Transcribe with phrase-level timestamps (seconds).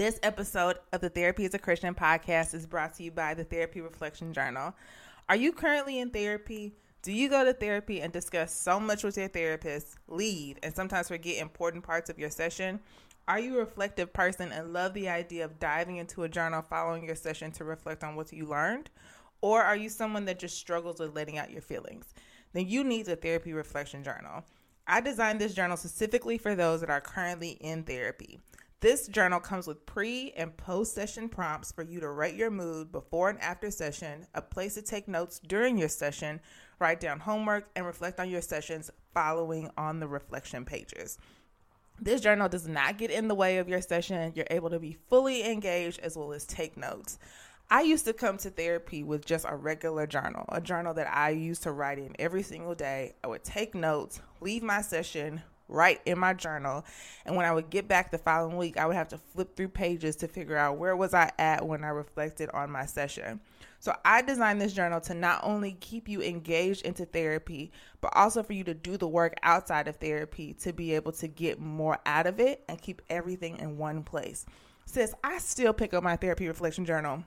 [0.00, 3.44] This episode of the Therapy as a Christian podcast is brought to you by the
[3.44, 4.74] Therapy Reflection Journal.
[5.28, 6.72] Are you currently in therapy?
[7.02, 11.08] Do you go to therapy and discuss so much with your therapist, leave, and sometimes
[11.08, 12.80] forget important parts of your session?
[13.28, 17.04] Are you a reflective person and love the idea of diving into a journal following
[17.04, 18.88] your session to reflect on what you learned?
[19.42, 22.14] Or are you someone that just struggles with letting out your feelings?
[22.54, 24.44] Then you need the Therapy Reflection Journal.
[24.86, 28.40] I designed this journal specifically for those that are currently in therapy.
[28.80, 32.90] This journal comes with pre and post session prompts for you to write your mood
[32.90, 36.40] before and after session, a place to take notes during your session,
[36.78, 41.18] write down homework, and reflect on your sessions following on the reflection pages.
[42.00, 44.32] This journal does not get in the way of your session.
[44.34, 47.18] You're able to be fully engaged as well as take notes.
[47.68, 51.30] I used to come to therapy with just a regular journal, a journal that I
[51.30, 53.14] used to write in every single day.
[53.22, 56.84] I would take notes, leave my session, write in my journal.
[57.24, 59.68] And when I would get back the following week, I would have to flip through
[59.68, 63.40] pages to figure out where was I at when I reflected on my session.
[63.78, 68.42] So I designed this journal to not only keep you engaged into therapy, but also
[68.42, 71.98] for you to do the work outside of therapy to be able to get more
[72.04, 74.44] out of it and keep everything in one place.
[74.84, 77.24] Says I still pick up my therapy reflection journal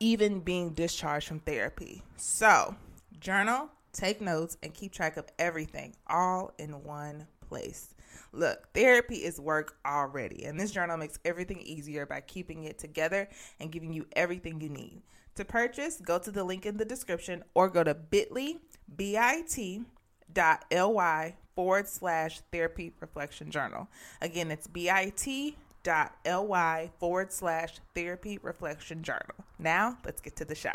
[0.00, 2.02] even being discharged from therapy.
[2.16, 2.74] So,
[3.20, 7.94] journal, take notes, and keep track of everything all in one place.
[8.32, 13.28] Look, therapy is work already, and this journal makes everything easier by keeping it together
[13.60, 15.02] and giving you everything you need.
[15.36, 18.56] To purchase, go to the link in the description or go to bit.ly,
[18.96, 19.84] B-I-T
[20.32, 23.86] dot L-Y forward slash therapy reflection journal.
[24.20, 29.44] Again, it's bit dot L-Y forward slash therapy reflection journal.
[29.60, 30.74] Now, let's get to the show.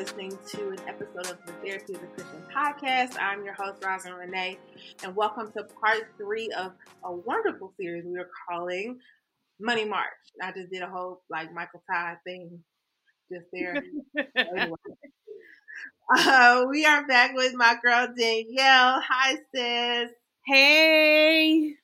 [0.00, 3.20] Listening to an episode of the Therapy as a Christian podcast.
[3.20, 4.58] I'm your host, Rosin Renee,
[5.04, 6.72] and welcome to part three of
[7.04, 8.98] a wonderful series we are calling
[9.60, 10.06] Money March.
[10.42, 12.60] I just did a whole like Michael Todd thing
[13.30, 13.82] just there.
[16.16, 19.02] uh, we are back with my girl Danielle.
[19.06, 20.12] Hi, sis.
[20.46, 21.74] Hey.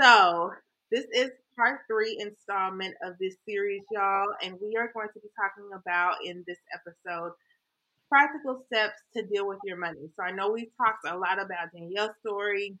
[0.00, 0.52] So,
[0.92, 4.28] this is part three installment of this series, y'all.
[4.44, 7.32] And we are going to be talking about in this episode
[8.08, 10.08] practical steps to deal with your money.
[10.16, 12.78] So I know we've talked a lot about Danielle's story,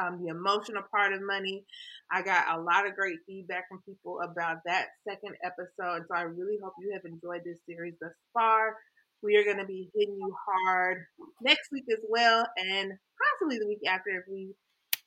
[0.00, 1.64] um, the emotional part of money.
[2.10, 6.06] I got a lot of great feedback from people about that second episode.
[6.08, 8.76] So I really hope you have enjoyed this series thus far.
[9.22, 10.98] We are going to be hitting you hard
[11.42, 14.54] next week as well, and possibly the week after if we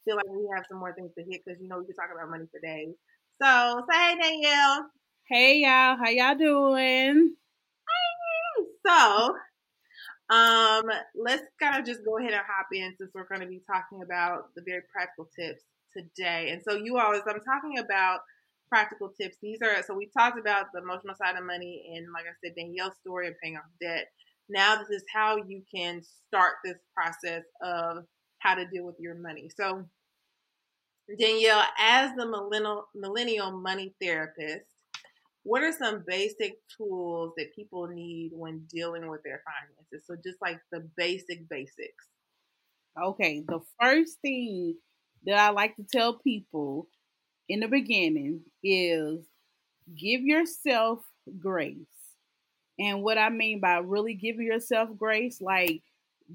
[0.08, 2.10] feel like we have some more things to hit because you know we can talk
[2.14, 2.96] about money for days.
[3.42, 4.86] So say hey Danielle.
[5.30, 7.36] Hey y'all, how y'all doing?
[7.36, 8.66] Hey.
[8.88, 9.36] So
[10.30, 10.84] um
[11.16, 14.02] let's kind of just go ahead and hop in since we're going to be talking
[14.04, 15.64] about the very practical tips
[15.96, 16.52] today.
[16.52, 18.22] And so you all as I'm talking about
[18.70, 22.24] practical tips, these are so we talked about the emotional side of money and like
[22.24, 24.06] I said, Danielle's story of paying off debt.
[24.50, 28.06] Now this is how you can start this process of
[28.40, 29.50] how to deal with your money.
[29.54, 29.86] So
[31.16, 34.66] Danielle, as the millennial millennial money therapist,
[35.44, 40.06] what are some basic tools that people need when dealing with their finances?
[40.06, 42.06] So just like the basic basics.
[43.02, 44.76] Okay, the first thing
[45.26, 46.90] that I like to tell people
[47.48, 49.20] in the beginning is
[49.96, 51.00] give yourself
[51.40, 51.78] grace.
[52.80, 55.82] And what I mean by really giving yourself grace, like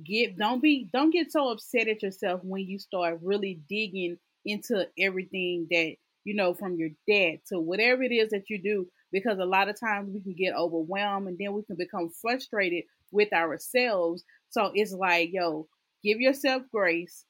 [0.03, 4.87] get don't be don't get so upset at yourself when you start really digging into
[4.99, 5.95] everything that
[6.25, 9.69] you know from your dad to whatever it is that you do because a lot
[9.69, 14.71] of times we can get overwhelmed and then we can become frustrated with ourselves so
[14.75, 15.67] it's like yo
[16.03, 17.25] give yourself grace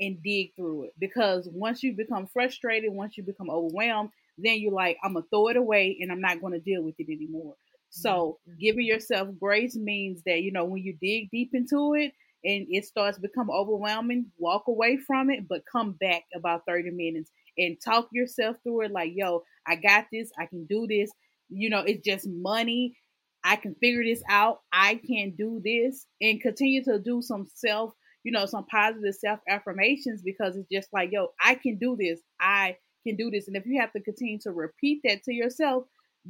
[0.00, 4.72] and dig through it because once you become frustrated, once you become overwhelmed, then you're
[4.72, 7.54] like, I'm gonna throw it away and I'm not gonna deal with it anymore.
[7.90, 8.58] So mm-hmm.
[8.58, 12.12] giving yourself grace means that you know when you dig deep into it
[12.44, 17.30] and it starts become overwhelming, walk away from it, but come back about 30 minutes
[17.56, 21.10] and talk yourself through it like, yo, I got this, I can do this.
[21.48, 22.96] You know, it's just money.
[23.44, 24.60] I can figure this out.
[24.72, 27.92] I can do this and continue to do some self,
[28.24, 32.20] you know, some positive self affirmations because it's just like, yo, I can do this.
[32.40, 32.76] I
[33.06, 33.46] can do this.
[33.48, 35.84] And if you have to continue to repeat that to yourself,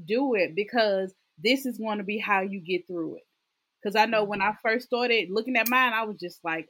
[0.07, 3.23] do it because this is going to be how you get through it.
[3.85, 6.69] Because I know when I first started looking at mine, I was just like,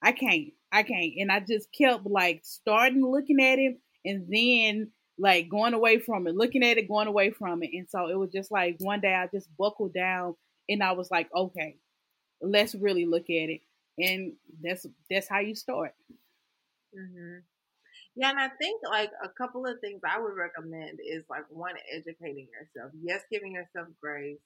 [0.00, 1.14] I can't, I can't.
[1.18, 6.28] And I just kept like starting looking at him and then like going away from
[6.28, 7.70] it, looking at it, going away from it.
[7.72, 10.36] And so it was just like one day I just buckled down
[10.68, 11.76] and I was like, okay,
[12.40, 13.62] let's really look at it.
[13.98, 15.92] And that's that's how you start.
[16.96, 17.38] Mm-hmm.
[18.14, 21.74] Yeah, and I think like a couple of things I would recommend is like one,
[21.92, 22.92] educating yourself.
[23.02, 24.38] Yes, giving yourself grace,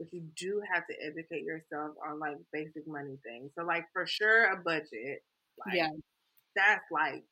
[0.00, 3.52] but you do have to educate yourself on like basic money things.
[3.58, 5.22] So like for sure a budget.
[5.66, 5.90] Like, yeah.
[6.56, 7.24] That's like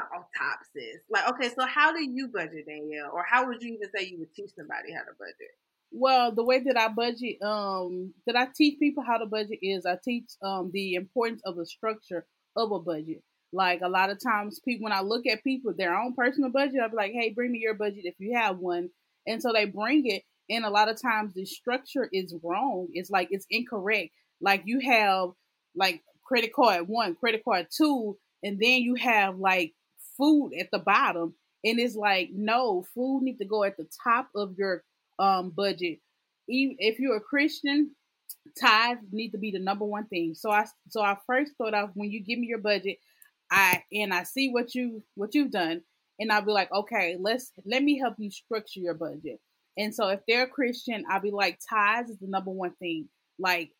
[0.00, 1.02] all top sis.
[1.10, 3.10] Like, okay, so how do you budget, Danielle?
[3.12, 5.54] Or how would you even say you would teach somebody how to budget?
[5.92, 9.86] Well, the way that I budget, um, that I teach people how to budget is
[9.86, 12.26] I teach um the importance of the structure
[12.56, 13.22] of a budget.
[13.52, 16.80] Like a lot of times, people when I look at people their own personal budget,
[16.82, 18.88] I'll be like, "Hey, bring me your budget if you have one."
[19.26, 20.22] And so they bring it,
[20.52, 22.88] and a lot of times the structure is wrong.
[22.92, 24.10] It's like it's incorrect.
[24.40, 25.30] Like you have
[25.74, 29.72] like credit card one, credit card two, and then you have like
[30.18, 31.34] food at the bottom.
[31.64, 34.84] And it's like, no, food need to go at the top of your
[35.18, 36.00] um budget.
[36.48, 37.92] Even if you're a Christian,
[38.60, 40.34] tithe need to be the number one thing.
[40.34, 42.98] So I so I first thought of when you give me your budget,
[43.50, 45.80] I and I see what you what you've done,
[46.18, 49.40] and I'll be like, okay, let's let me help you structure your budget.
[49.76, 53.08] And so if they're Christian, I'll be like, tithes is the number one thing.
[53.38, 53.70] Like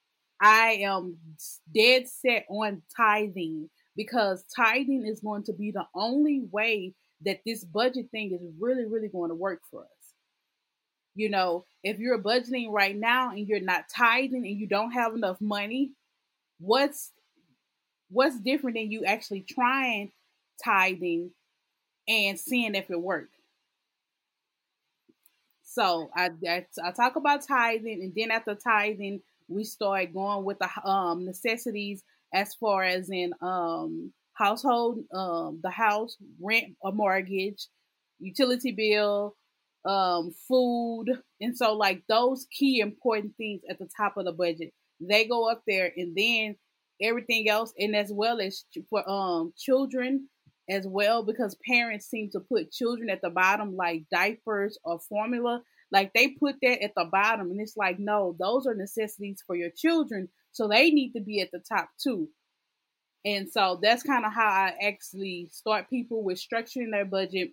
[0.40, 1.18] I am
[1.74, 6.94] dead set on tithing because tithing is going to be the only way
[7.24, 9.88] that this budget thing is really, really going to work for us.
[11.14, 15.14] You know, if you're budgeting right now and you're not tithing and you don't have
[15.14, 15.92] enough money,
[16.58, 17.12] what's
[18.08, 20.10] what's different than you actually trying
[20.64, 21.30] tithing
[22.08, 23.36] and seeing if it worked.
[25.72, 30.58] So I, I, I talk about tithing, and then after tithing, we start going with
[30.58, 32.04] the um, necessities
[32.34, 37.68] as far as in um, household, um, the house, rent, a mortgage,
[38.18, 39.34] utility bill,
[39.86, 41.06] um, food,
[41.40, 45.50] and so like those key important things at the top of the budget, they go
[45.50, 46.54] up there, and then
[47.00, 50.28] everything else, and as well as for um children
[50.72, 55.62] as well, because parents seem to put children at the bottom, like diapers or formula.
[55.90, 59.54] Like they put that at the bottom, and it's like, no, those are necessities for
[59.54, 62.28] your children, so they need to be at the top too.
[63.24, 67.50] And so that's kind of how I actually start people with structuring their budget,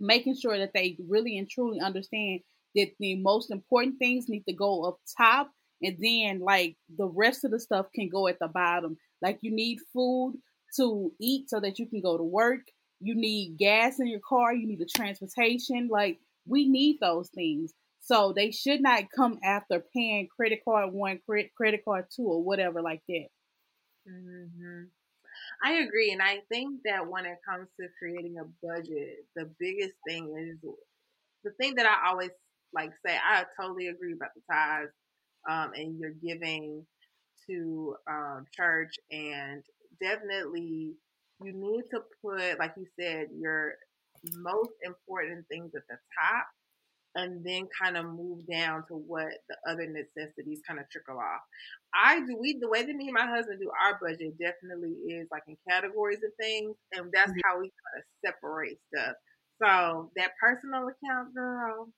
[0.00, 2.40] making sure that they really and truly understand
[2.74, 5.50] that the most important things need to go up top
[5.82, 8.96] and then like the rest of the stuff can go at the bottom.
[9.22, 10.34] Like you need food
[10.76, 12.60] to eat so that you can go to work.
[13.00, 14.52] You need gas in your car.
[14.54, 15.88] You need the transportation.
[15.90, 17.72] Like we need those things.
[18.00, 22.80] So they should not come after paying credit card one, credit card two, or whatever
[22.80, 23.26] like that.
[24.08, 24.84] Mm-hmm.
[25.62, 29.94] I agree, and I think that when it comes to creating a budget, the biggest
[30.08, 30.70] thing is
[31.44, 32.30] the thing that I always
[32.72, 33.16] like say.
[33.16, 34.92] I totally agree about the tithes
[35.48, 36.86] um, and you're giving
[37.48, 39.62] to um, church and
[40.00, 40.94] definitely
[41.42, 43.74] you need to put like you said your
[44.36, 46.46] most important things at the top
[47.14, 51.40] and then kind of move down to what the other necessities kind of trickle off.
[51.94, 55.26] I do we the way that me and my husband do our budget definitely is
[55.30, 57.40] like in categories of things, and that's mm-hmm.
[57.44, 59.16] how we kind of separate stuff.
[59.60, 61.88] So that personal account, girl,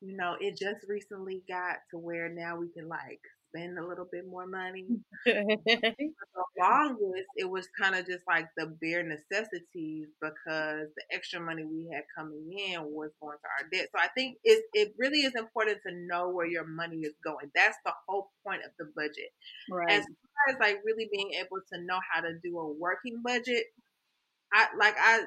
[0.00, 3.20] you know, it just recently got to where now we can like
[3.54, 4.86] spend a little bit more money.
[5.24, 6.14] the
[6.58, 11.88] longest, it was kind of just like the bare necessities because the extra money we
[11.92, 13.88] had coming in was going to our debt.
[13.94, 17.50] So I think it it really is important to know where your money is going.
[17.54, 19.30] That's the whole point of the budget.
[19.70, 19.92] Right.
[19.92, 23.64] As far as like really being able to know how to do a working budget,
[24.52, 25.22] I like I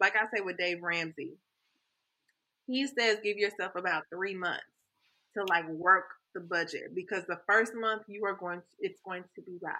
[0.00, 1.32] like I say with Dave Ramsey
[2.66, 4.64] he says give yourself about three months
[5.36, 9.24] to like work the budget because the first month you are going to, it's going
[9.34, 9.74] to be rough.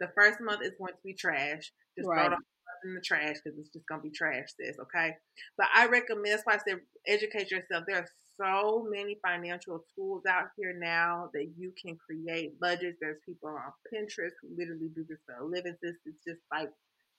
[0.00, 1.72] The first month is going to be trash.
[1.96, 2.26] Just Right.
[2.26, 2.42] throw it
[2.84, 4.78] in the trash because it's just gonna be trash, sis.
[4.78, 5.16] Okay.
[5.56, 6.26] But I recommend.
[6.26, 7.84] That's why I said educate yourself.
[7.86, 12.98] There are so many financial tools out here now that you can create budgets.
[13.00, 15.76] There's people on Pinterest who literally do this for a living.
[15.82, 16.70] Sis, it's just like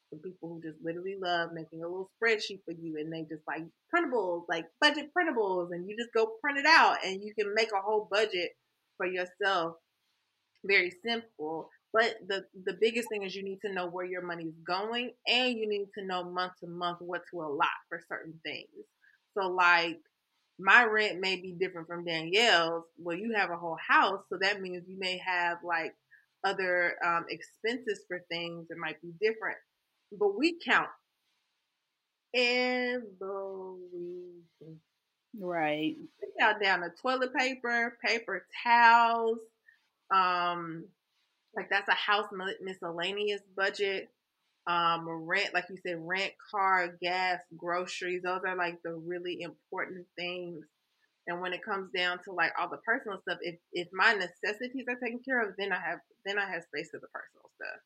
[0.10, 3.44] some people who just literally love making a little spreadsheet for you, and they just
[3.48, 3.64] like
[3.94, 7.72] printables, like budget printables, and you just go print it out, and you can make
[7.72, 8.52] a whole budget
[8.98, 9.76] for yourself.
[10.66, 11.70] Very simple.
[11.94, 15.58] But the the biggest thing is you need to know where your money's going and
[15.58, 18.70] you need to know month to month what to allot for certain things.
[19.38, 20.00] So like
[20.60, 22.84] my rent may be different from Danielle's.
[22.98, 25.94] Well, you have a whole house, so that means you may have like
[26.44, 29.58] other um, expenses for things that might be different.
[30.12, 30.90] But we count
[32.34, 33.06] every
[35.40, 35.98] Right.
[36.22, 39.40] we count down to toilet paper, paper towels,
[40.14, 40.86] um,
[41.56, 42.28] like that's a house
[42.62, 44.10] miscellaneous budget.
[44.68, 48.24] Um, rent, like you said, rent, car, gas, groceries.
[48.24, 50.66] Those are like the really important things.
[51.28, 54.86] And when it comes down to like all the personal stuff, if if my necessities
[54.90, 57.82] are taken care of, then I have then I have space for the personal stuff.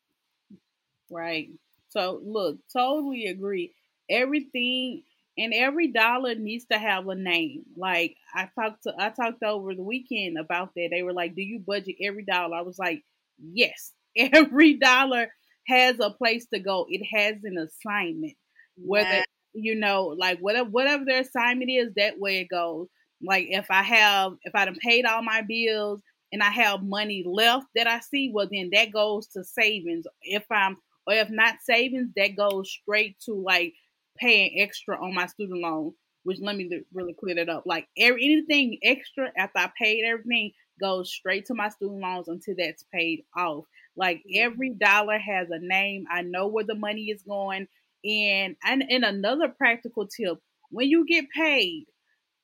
[1.10, 1.50] Right.
[1.96, 3.74] So look, totally agree.
[4.10, 5.02] Everything
[5.38, 7.64] and every dollar needs to have a name.
[7.76, 10.88] Like I talked to I talked over the weekend about that.
[10.90, 13.02] They were like, "Do you budget every dollar?" I was like,
[13.38, 13.92] "Yes.
[14.16, 15.32] Every dollar
[15.66, 16.86] has a place to go.
[16.88, 18.34] It has an assignment.
[18.76, 19.24] Whether Yeah.
[19.52, 22.88] you know, like whatever whatever their assignment is, that way it goes.
[23.22, 26.00] Like if I have if I done paid all my bills
[26.32, 30.06] and I have money left that I see, well then that goes to savings.
[30.22, 33.74] If I'm or if not savings, that goes straight to like
[34.18, 35.94] paying extra on my student loan.
[36.24, 37.64] Which let me really clear that up.
[37.66, 42.54] Like every anything extra after I paid everything goes straight to my student loans until
[42.56, 43.64] that's paid off.
[43.96, 46.06] Like every dollar has a name.
[46.10, 47.68] I know where the money is going.
[48.04, 50.38] And and, and another practical tip:
[50.70, 51.86] when you get paid,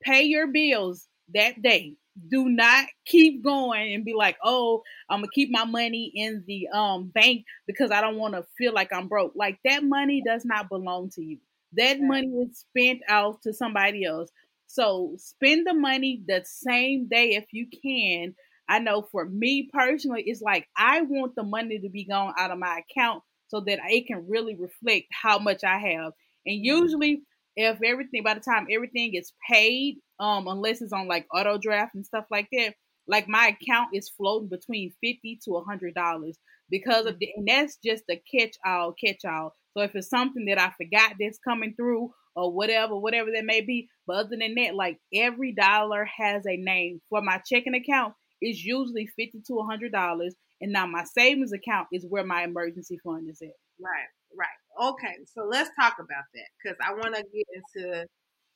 [0.02, 1.96] pay your bills that day.
[2.28, 6.68] Do not keep going and be like, "Oh, I'm gonna keep my money in the
[6.68, 10.44] um bank because I don't want to feel like I'm broke." Like that money does
[10.44, 11.38] not belong to you.
[11.74, 14.30] That money is spent out to somebody else.
[14.66, 18.34] So spend the money the same day if you can.
[18.68, 22.52] I know for me personally, it's like I want the money to be gone out
[22.52, 26.12] of my account so that it can really reflect how much I have.
[26.46, 27.22] And usually,
[27.56, 31.94] if everything by the time everything is paid, um, unless it's on like auto draft
[31.94, 32.74] and stuff like that,
[33.08, 36.38] like my account is floating between fifty to a hundred dollars
[36.70, 39.54] because of the, and that's just a catch all, catch all.
[39.76, 43.60] So if it's something that I forgot that's coming through or whatever, whatever that may
[43.60, 47.00] be, but other than that, like every dollar has a name.
[47.08, 51.52] For my checking account, it's usually fifty to a hundred dollars, and now my savings
[51.52, 53.48] account is where my emergency fund is at.
[53.80, 54.88] Right, right.
[54.90, 58.06] Okay, so let's talk about that because I want to get into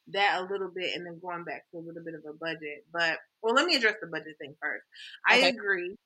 [0.09, 2.85] that a little bit and then going back to a little bit of a budget.
[2.93, 4.85] But well, let me address the budget thing first.
[5.29, 5.97] I agree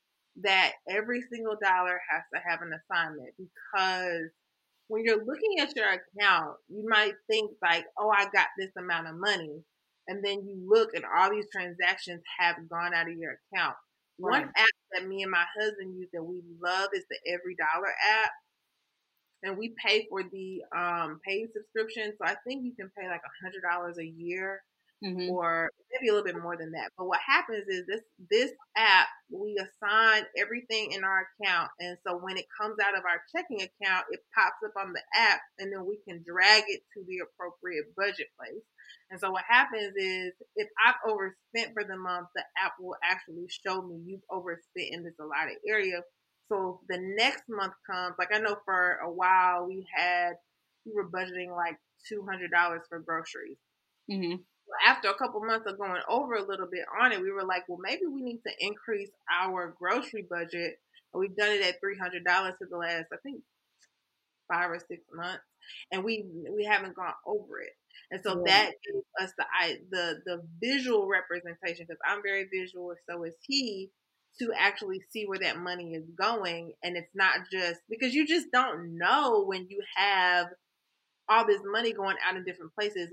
[0.43, 4.29] that every single dollar has to have an assignment because
[4.87, 9.07] when you're looking at your account, you might think like, "Oh, I got this amount
[9.07, 9.63] of money,"
[10.07, 13.75] and then you look and all these transactions have gone out of your account.
[14.21, 14.45] Right.
[14.45, 17.93] One app that me and my husband use that we love is the Every Dollar
[18.03, 18.31] app
[19.43, 22.13] and we pay for the um paid subscription.
[22.17, 24.61] So I think you can pay like a hundred dollars a year
[25.01, 25.29] Mm-hmm.
[25.31, 26.91] or maybe a little bit more than that.
[26.97, 32.17] But what happens is this this app we assign everything in our account, and so
[32.17, 35.71] when it comes out of our checking account, it pops up on the app, and
[35.71, 38.59] then we can drag it to the appropriate budget place.
[39.09, 43.47] And so what happens is if I've overspent for the month, the app will actually
[43.47, 46.01] show me you've overspent in this allotted area.
[46.49, 50.33] So the next month comes, like I know for a while we had
[50.85, 51.77] we were budgeting like
[52.07, 53.57] two hundred dollars for groceries
[54.09, 54.41] Mm-hmm.
[54.87, 57.67] after a couple months of going over a little bit on it, we were like,
[57.67, 60.79] well, maybe we need to increase our grocery budget.
[61.13, 63.43] And we've done it at three hundred dollars for the last, I think,
[64.47, 65.43] five or six months,
[65.91, 67.73] and we we haven't gone over it.
[68.11, 68.45] And so Right.
[68.45, 73.35] that gave us the I, the the visual representation because I'm very visual, so is
[73.41, 73.91] he,
[74.39, 78.47] to actually see where that money is going, and it's not just because you just
[78.53, 80.47] don't know when you have
[81.29, 83.09] all this money going out in different places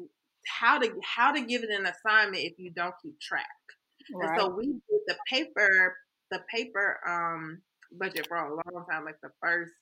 [0.47, 3.47] how to how to give it an assignment if you don't keep track.
[4.11, 4.21] Right.
[4.21, 5.97] And so we did the paper
[6.31, 9.73] the paper um budget for a long time, like the first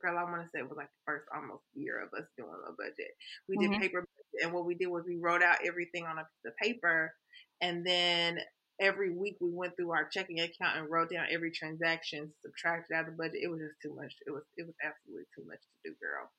[0.00, 2.50] girl I want to say it was like the first almost year of us doing
[2.66, 3.12] a budget.
[3.48, 3.78] We did Mhm.
[3.78, 6.56] paper budget, and what we did was we wrote out everything on a piece of
[6.56, 7.14] paper,
[7.60, 8.38] and then
[8.80, 13.06] every week we went through our checking account and wrote down every transaction, subtracted out
[13.06, 13.40] the budget.
[13.42, 14.14] It was just too much.
[14.26, 16.30] It was it was absolutely too much to do, girl.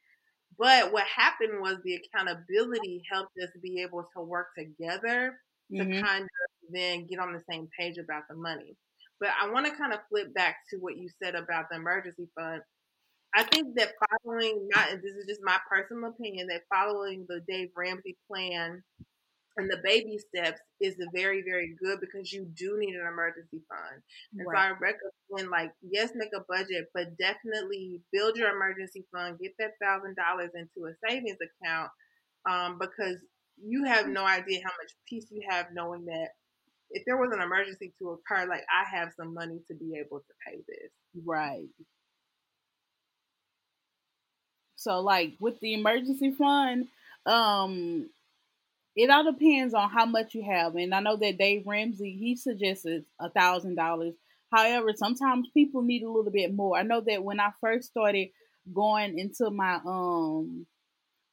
[0.57, 5.39] But what happened was the accountability helped us be able to work together
[5.71, 5.91] mm-hmm.
[5.91, 8.75] to kind of then get on the same page about the money.
[9.19, 12.29] But I want to kind of flip back to what you said about the emergency
[12.35, 12.61] fund.
[13.35, 13.93] I think that
[14.23, 18.83] following not this is just my personal opinion that following the Dave Ramsey plan
[19.59, 24.01] and the baby steps is very very good because you do need an emergency fund.
[24.37, 24.69] And right.
[24.69, 29.53] so I recommend like yes make a budget but definitely build your emergency fund, get
[29.59, 31.91] that thousand dollars into a savings account
[32.49, 33.17] um, because
[33.61, 36.29] you have no idea how much peace you have knowing that
[36.91, 40.19] if there was an emergency to occur, like I have some money to be able
[40.19, 40.91] to pay this.
[41.25, 41.67] Right.
[44.75, 46.87] So like with the emergency fund,
[47.25, 48.09] um
[48.99, 50.75] it all depends on how much you have.
[50.75, 54.13] And I know that Dave Ramsey he suggested a thousand dollars.
[54.51, 56.77] However, sometimes people need a little bit more.
[56.77, 58.27] I know that when I first started
[58.73, 60.65] going into my um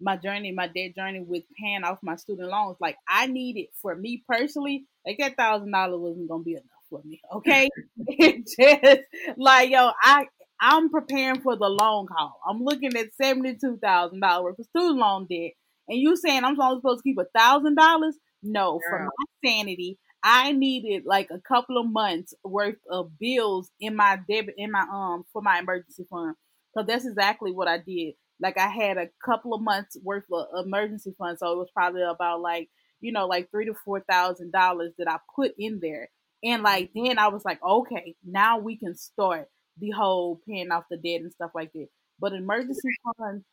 [0.00, 3.96] my journey, my debt journey with paying off my student loans, like I needed for
[3.96, 7.20] me personally, like that thousand dollars wasn't gonna be enough for me.
[7.35, 7.68] Okay.
[8.06, 10.26] it just like yo, I
[10.61, 12.38] I'm preparing for the long haul.
[12.49, 15.52] I'm looking at seventy two thousand dollars for student loan debt.
[15.88, 18.16] And you saying I'm only supposed to keep a thousand dollars?
[18.43, 23.97] No, for my sanity, I needed like a couple of months worth of bills in
[23.97, 26.37] my debit in my um for my emergency fund.
[26.75, 30.66] So that's exactly what I did like I had a couple of months worth of
[30.66, 32.69] emergency fund, so it was probably about like
[33.00, 36.09] you know like three to four thousand dollars that I put in there,
[36.45, 40.85] and like then I was like, okay, now we can start the whole paying off
[40.90, 41.88] the debt and stuff like that.
[42.21, 42.88] But emergency
[43.19, 43.45] fund,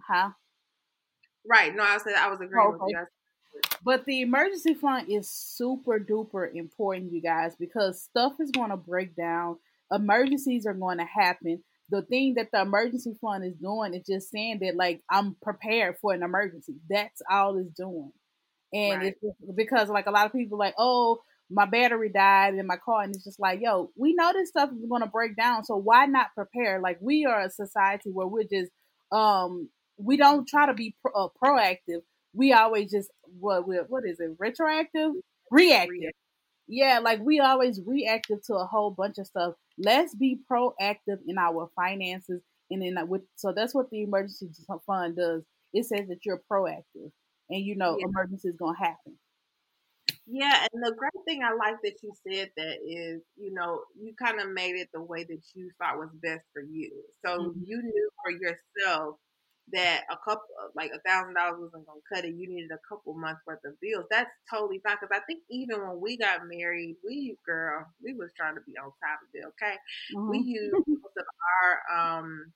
[0.00, 0.30] huh?
[1.48, 1.74] Right.
[1.74, 2.76] No, I said I was agreeing okay.
[2.80, 3.06] with you.
[3.84, 8.76] But the emergency fund is super duper important, you guys, because stuff is going to
[8.76, 9.56] break down.
[9.90, 14.30] Emergencies are going to happen the thing that the emergency fund is doing is just
[14.30, 16.74] saying that like I'm prepared for an emergency.
[16.88, 18.12] That's all it's doing.
[18.72, 19.14] And right.
[19.20, 21.20] it's because like a lot of people like, oh,
[21.50, 24.68] my battery died in my car, and it's just like, yo, we know this stuff
[24.70, 26.78] is going to break down, so why not prepare?
[26.78, 28.70] Like we are a society where we're just
[29.10, 32.00] um we don't try to be pro- uh, proactive.
[32.34, 34.36] We always just what what is it?
[34.38, 35.12] Retroactive,
[35.50, 36.12] reactive.
[36.66, 41.38] Yeah, like we always reactive to a whole bunch of stuff let's be proactive in
[41.38, 44.48] our finances and in with so that's what the emergency
[44.86, 47.10] fund does it says that you're proactive
[47.48, 48.06] and you know yeah.
[48.08, 49.18] emergency is going to happen
[50.26, 54.12] yeah and the great thing i like that you said that is you know you
[54.20, 56.90] kind of made it the way that you thought was best for you
[57.24, 57.60] so mm-hmm.
[57.64, 59.16] you knew for yourself
[59.72, 62.34] that a couple, like a thousand dollars wasn't gonna cut it.
[62.34, 64.06] You needed a couple months worth of bills.
[64.10, 64.96] That's totally fine.
[65.00, 68.76] Because I think even when we got married, we girl, we was trying to be
[68.78, 69.44] on top of it.
[69.46, 69.76] Okay,
[70.14, 70.30] mm-hmm.
[70.30, 71.24] we used most of
[71.62, 72.52] our um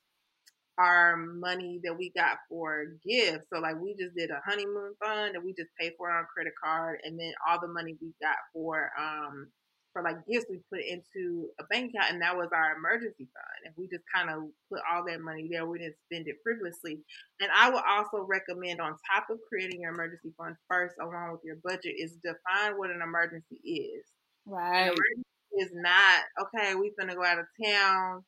[0.78, 3.46] our money that we got for gifts.
[3.52, 6.54] So like we just did a honeymoon fund and we just paid for on credit
[6.62, 9.48] card, and then all the money we got for um
[9.92, 13.60] for like gifts we put into a bank account and that was our emergency fund
[13.64, 15.66] and we just kind of put all that money there.
[15.66, 16.98] We didn't spend it frivolously.
[17.40, 21.42] And i would also recommend on top of creating your emergency fund first along with
[21.44, 24.04] your budget is define what an emergency is.
[24.46, 24.88] Right.
[24.92, 25.26] emergency
[25.58, 28.24] is not okay we are gonna go out of town.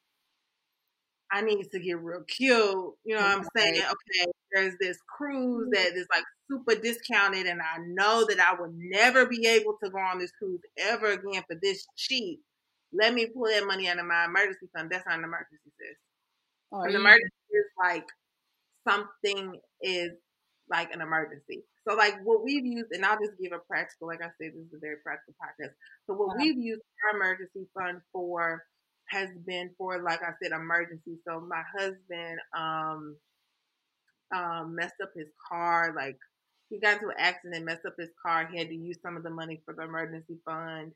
[1.32, 2.60] I need to get real cute.
[3.04, 3.76] You know what I'm saying?
[3.76, 8.72] Okay, there's this cruise that is like super discounted, and I know that I would
[8.74, 12.40] never be able to go on this cruise ever again for this cheap.
[12.92, 14.90] Let me pull that money out of my emergency fund.
[14.90, 15.98] That's not an emergency, sis.
[16.72, 18.06] Oh, an emergency is like
[18.86, 20.12] something is
[20.70, 21.64] like an emergency.
[21.86, 24.66] So like what we've used, and I'll just give a practical, like I said, this
[24.66, 25.74] is a very practical podcast.
[26.06, 26.38] So what uh-huh.
[26.38, 28.62] we've used our emergency fund for
[29.08, 31.18] has been for, like I said, emergency.
[31.26, 33.16] So my husband um,
[34.34, 35.92] um, messed up his car.
[35.96, 36.18] Like
[36.70, 38.48] he got into an accident, messed up his car.
[38.50, 40.92] He had to use some of the money for the emergency fund.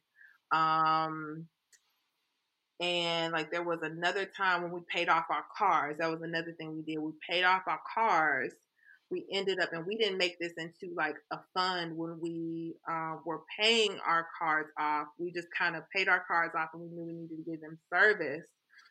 [0.53, 1.46] Um,
[2.81, 5.96] and like there was another time when we paid off our cars.
[5.98, 7.01] That was another thing we did.
[7.01, 8.53] We paid off our cars
[9.11, 13.16] we ended up and we didn't make this into like a fund when we uh,
[13.24, 16.88] were paying our cars off we just kind of paid our cars off and we
[16.88, 18.44] knew we needed to give them service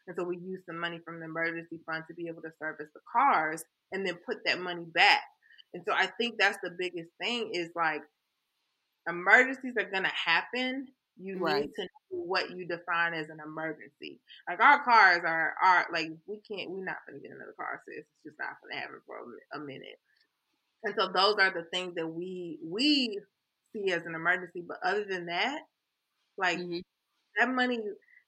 [0.08, 2.90] and so we used some money from the emergency fund to be able to service
[2.94, 5.24] the cars and then put that money back
[5.74, 8.02] and so i think that's the biggest thing is like
[9.10, 10.88] emergencies are going to happen
[11.20, 11.62] you right.
[11.64, 14.20] need to know what you define as an emergency.
[14.50, 18.00] Like our cars are are like we can't we're not gonna get another car, sis.
[18.00, 19.18] It's just not gonna happen for
[19.56, 20.00] a minute.
[20.84, 23.20] And so those are the things that we we
[23.74, 24.64] see as an emergency.
[24.68, 25.60] But other than that,
[26.38, 26.80] Like mm-hmm.
[27.40, 27.80] that money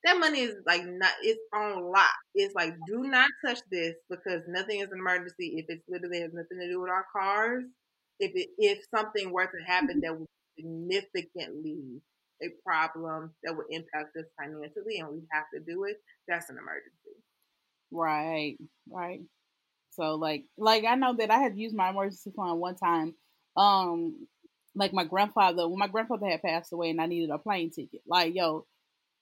[0.05, 2.09] that money is like not it's on lock.
[2.35, 6.31] It's like do not touch this because nothing is an emergency if it literally has
[6.33, 7.63] nothing to do with our cars.
[8.19, 9.99] If it if something were to happen mm-hmm.
[10.01, 12.01] that would significantly
[12.41, 16.57] a problem that would impact us financially and we have to do it, that's an
[16.57, 17.21] emergency.
[17.91, 18.57] Right,
[18.89, 19.21] right.
[19.91, 23.15] So like like I know that I had used my emergency fund one time.
[23.57, 24.27] Um
[24.75, 28.01] like my grandfather when my grandfather had passed away and I needed a plane ticket.
[28.07, 28.65] Like, yo,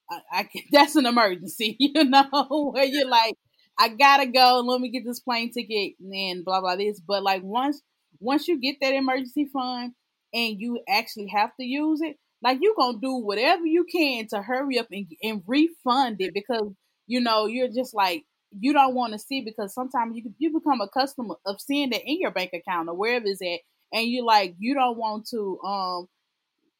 [0.10, 3.36] I, I that's an emergency, you know, where you're like,
[3.80, 4.62] I gotta go.
[4.66, 7.00] Let me get this plane ticket and blah blah this.
[7.00, 7.82] But like once
[8.20, 9.94] once you get that emergency fund
[10.34, 14.42] and you actually have to use it, like you gonna do whatever you can to
[14.42, 16.72] hurry up and, and refund it because
[17.06, 18.24] you know you're just like
[18.60, 22.02] you don't want to see because sometimes you you become a customer of seeing that
[22.06, 23.60] in your bank account or wherever it's at,
[23.94, 26.08] and you like you don't want to um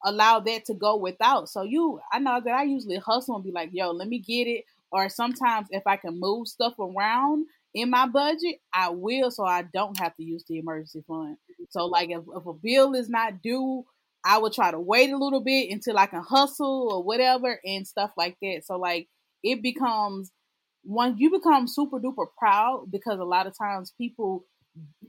[0.04, 1.48] allow that to go without.
[1.48, 4.46] So you, I know that I usually hustle and be like, yo, let me get
[4.46, 4.64] it.
[4.90, 9.62] Or sometimes if I can move stuff around in my budget, I will so I
[9.62, 11.36] don't have to use the emergency fund.
[11.70, 13.84] So like if, if a bill is not due,
[14.24, 17.86] I will try to wait a little bit until I can hustle or whatever and
[17.86, 18.62] stuff like that.
[18.64, 19.08] So like
[19.42, 20.30] it becomes
[20.84, 24.44] once you become super duper proud because a lot of times people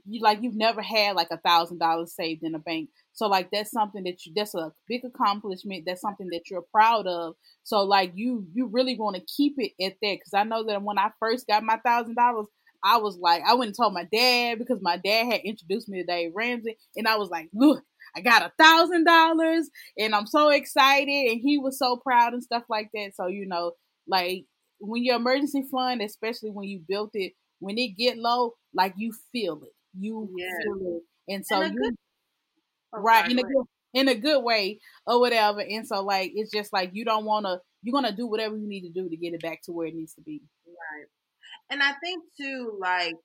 [0.06, 3.50] you like you've never had like a thousand dollars saved in a bank so like
[3.52, 5.84] that's something that you that's a big accomplishment.
[5.86, 7.36] That's something that you're proud of.
[7.64, 10.82] So like you you really want to keep it at that because I know that
[10.82, 12.48] when I first got my thousand dollars,
[12.82, 16.00] I was like I went and told my dad because my dad had introduced me
[16.00, 17.84] to Dave Ramsey, and I was like, look.
[18.16, 22.42] I got a thousand dollars and I'm so excited and he was so proud and
[22.42, 23.12] stuff like that.
[23.16, 23.74] So, you know,
[24.08, 24.46] like
[24.80, 29.12] when your emergency fund, especially when you built it, when it get low, like you
[29.32, 29.74] feel it.
[29.98, 30.48] You yeah.
[30.64, 31.34] feel it.
[31.34, 31.96] And so and you okay,
[32.96, 35.62] oh, right in a good in a good way or whatever.
[35.62, 37.60] And so like it's just like you don't want to.
[37.82, 39.96] You're gonna do whatever you need to do to get it back to where it
[39.96, 40.42] needs to be.
[40.68, 41.08] Right.
[41.70, 43.16] And I think too, like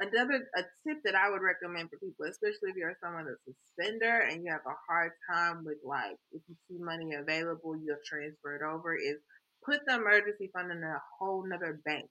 [0.00, 3.54] another a tip that I would recommend for people, especially if you're someone that's a
[3.70, 8.02] spender and you have a hard time with like if you see money available, you'll
[8.04, 8.96] transfer it over.
[8.96, 9.20] Is
[9.64, 12.08] put the emergency fund in a whole nother bank.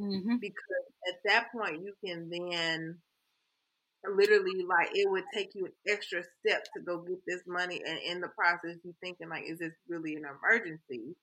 [0.00, 0.36] Mm-hmm.
[0.40, 2.98] Because at that point you can then
[4.08, 7.98] literally like it would take you an extra step to go get this money and
[7.98, 11.14] in the process you're thinking like is this really an emergency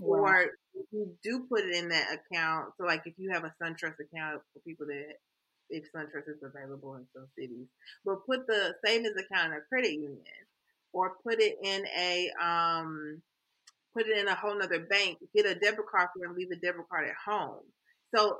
[0.00, 0.18] wow.
[0.18, 0.42] or
[0.74, 4.00] if you do put it in that account so like if you have a SunTrust
[4.00, 5.16] account for people that
[5.68, 7.66] if SunTrust is available in some cities
[8.04, 10.22] but put the savings account in a credit union
[10.94, 13.20] or put it in a um
[13.94, 16.56] put it in a whole nother bank get a debit card for and leave the
[16.56, 17.60] debit card at home
[18.14, 18.38] so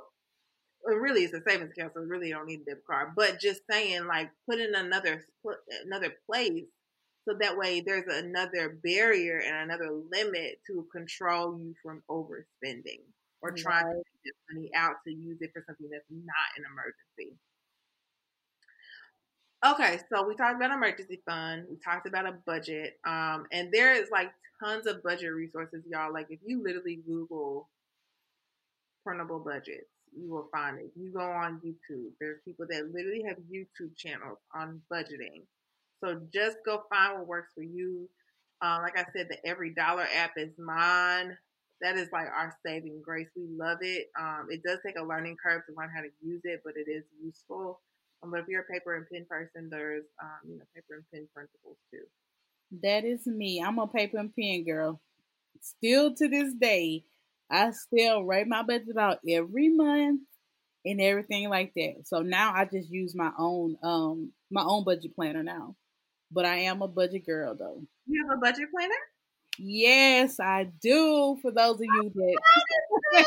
[0.83, 3.09] well, really it's a savings account, so really don't need a debit card.
[3.15, 5.25] But just saying, like, put in another
[5.85, 6.65] another place,
[7.27, 13.01] so that way there's another barrier and another limit to control you from overspending
[13.41, 13.57] or right.
[13.57, 17.37] trying to get money out to use it for something that's not an emergency.
[19.65, 21.65] Okay, so we talked about emergency fund.
[21.69, 24.31] We talked about a budget, um, and there is like
[24.61, 26.11] tons of budget resources, y'all.
[26.11, 27.69] Like if you literally Google
[29.03, 30.91] printable budgets you will find it.
[30.95, 32.11] You go on YouTube.
[32.19, 35.43] There's people that literally have YouTube channels on budgeting.
[36.03, 38.09] So just go find what works for you.
[38.61, 41.37] Um, like I said, the Every Dollar app is mine.
[41.81, 43.27] That is like our saving grace.
[43.35, 44.09] We love it.
[44.19, 46.89] Um, it does take a learning curve to learn how to use it, but it
[46.89, 47.81] is useful.
[48.21, 51.03] Um, but if you're a paper and pen person, there's um, you know paper and
[51.13, 52.03] pen principles too.
[52.81, 53.61] That is me.
[53.61, 55.01] I'm a paper and pen girl.
[55.61, 57.03] Still to this day,
[57.49, 60.21] I still write my budget out every month
[60.85, 62.03] and everything like that.
[62.05, 65.75] So now I just use my own um my own budget planner now.
[66.31, 67.83] But I am a budget girl though.
[68.07, 68.93] You have a budget planner?
[69.59, 71.37] Yes, I do.
[71.41, 73.25] For those of you that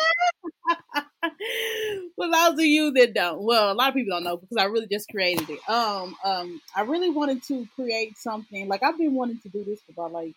[2.17, 4.65] For those of you that don't, well, a lot of people don't know because I
[4.65, 5.69] really just created it.
[5.69, 9.81] Um, um, I really wanted to create something like I've been wanting to do this
[9.83, 10.35] for about like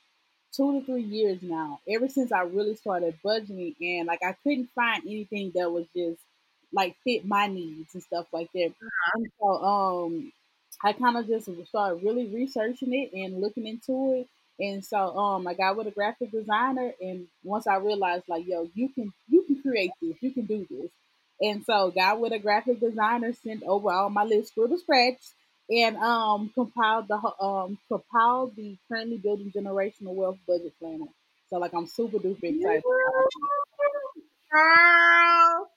[0.55, 1.79] two to three years now.
[1.89, 6.19] Ever since I really started budgeting, and like I couldn't find anything that was just
[6.73, 8.67] like fit my needs and stuff like that.
[8.67, 9.11] Uh-huh.
[9.15, 10.31] And so, um,
[10.83, 14.27] I kind of just started really researching it and looking into it.
[14.63, 18.69] And so, um, I got with a graphic designer, and once I realized, like, yo,
[18.75, 20.91] you can you can create this, you can do this.
[21.41, 25.19] And so, got with a graphic designer, sent over all my list for the scratch,
[25.69, 31.05] and um, compiled the um, compiled the currently building generational wealth budget planner.
[31.49, 32.83] So like I'm super duper excited.
[34.51, 35.69] Girl.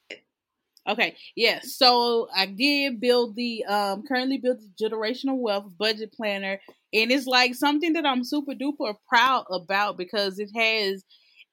[0.88, 1.60] Okay, yeah.
[1.62, 6.60] So I did build the um currently build the generational wealth budget planner,
[6.92, 11.04] and it's like something that I'm super duper proud about because it has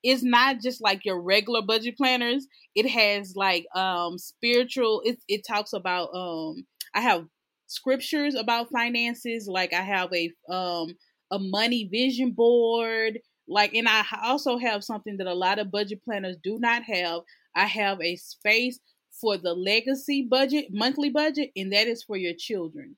[0.01, 2.47] it's not just like your regular budget planners.
[2.73, 7.25] It has like um spiritual it it talks about um I have
[7.69, 10.95] scriptures about finances, like I have a um
[11.31, 16.03] a money vision board, like and I also have something that a lot of budget
[16.03, 17.21] planners do not have.
[17.55, 18.79] I have a space
[19.21, 22.97] for the legacy budget, monthly budget, and that is for your children.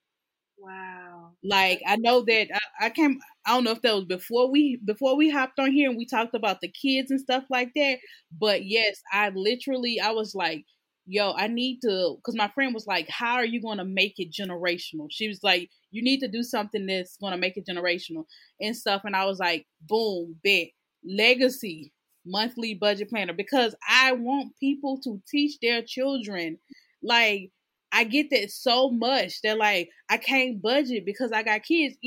[0.58, 1.32] Wow.
[1.44, 4.80] Like I know that I, I can I don't know if that was before we
[4.86, 8.00] before we hopped on here and we talked about the kids and stuff like that.
[8.40, 10.66] But yes, I literally I was like,
[11.06, 14.32] yo, I need to because my friend was like, How are you gonna make it
[14.32, 15.08] generational?
[15.10, 18.26] She was like, You need to do something that's gonna make it generational
[18.60, 19.02] and stuff.
[19.06, 20.68] And I was like, boom, bet.
[21.04, 21.92] Legacy
[22.26, 26.60] monthly budget planner because I want people to teach their children
[27.02, 27.50] like
[27.92, 31.98] I get that so much They're like I can't budget because I got kids.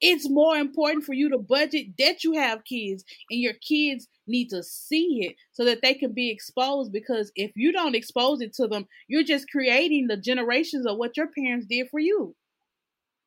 [0.00, 4.48] It's more important for you to budget that you have kids and your kids need
[4.50, 8.54] to see it so that they can be exposed because if you don't expose it
[8.54, 12.34] to them, you're just creating the generations of what your parents did for you.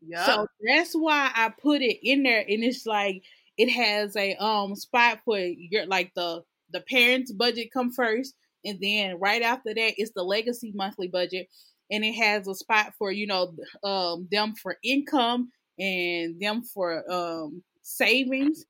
[0.01, 0.25] Yeah.
[0.25, 3.23] So that's why I put it in there and it's like
[3.57, 8.34] it has a um spot for your like the the parents budget come first
[8.65, 11.47] and then right after that it's the legacy monthly budget
[11.91, 13.53] and it has a spot for you know
[13.84, 18.65] um, them for income and them for um, savings.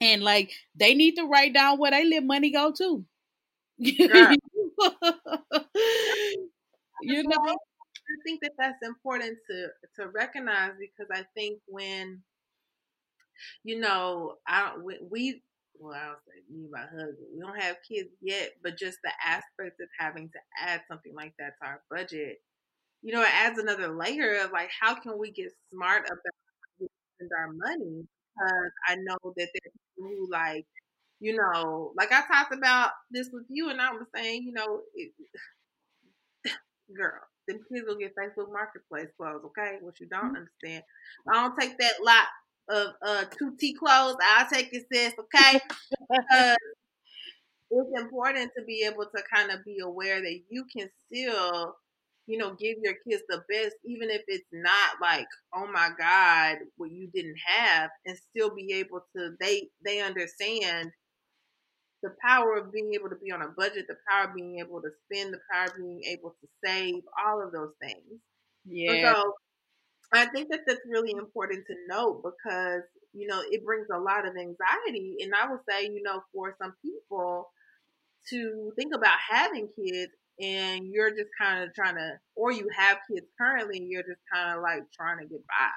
[0.00, 3.04] And like they need to write down where they let money go to.
[7.00, 7.36] You know?
[7.40, 12.22] I think that that's important to to recognize because i think when
[13.62, 15.42] you know i we, we
[15.80, 18.98] well, I was like, me and my husband, we don't have kids yet, but just
[19.04, 22.38] the aspect of having to add something like that to our budget,
[23.02, 27.30] you know, it adds another layer of like, how can we get smart about spend
[27.38, 28.06] our money?
[28.34, 30.66] Because I know that there's people who like,
[31.20, 34.82] you know, like I talked about this with you, and I was saying, you know,
[34.94, 35.12] it,
[36.96, 39.78] girl, the kids will get Facebook Marketplace clothes, okay?
[39.80, 40.36] What you don't mm-hmm.
[40.36, 40.84] understand,
[41.28, 42.26] I don't take that lot
[42.68, 44.16] of uh, two T clothes.
[44.22, 45.14] I'll take it, sis.
[45.18, 45.60] Okay.
[46.32, 46.54] uh,
[47.70, 51.74] it's important to be able to kind of be aware that you can still,
[52.28, 56.58] you know, give your kids the best, even if it's not like, oh my God,
[56.76, 59.30] what you didn't have, and still be able to.
[59.40, 60.90] They they understand
[62.02, 64.80] the power of being able to be on a budget, the power of being able
[64.82, 68.20] to spend, the power of being able to save, all of those things.
[68.66, 69.12] Yeah.
[69.12, 69.32] So
[70.12, 72.82] I think that that's really important to note because,
[73.14, 75.16] you know, it brings a lot of anxiety.
[75.22, 77.48] And I would say, you know, for some people
[78.30, 82.98] to think about having kids and you're just kind of trying to, or you have
[83.10, 85.70] kids currently, and you're just kind of like trying to get by.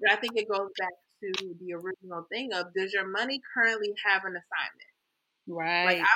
[0.00, 3.92] But I think it goes back to the original thing of does your money currently
[4.04, 4.94] have an assignment?
[5.46, 5.98] Right.
[5.98, 6.14] Like I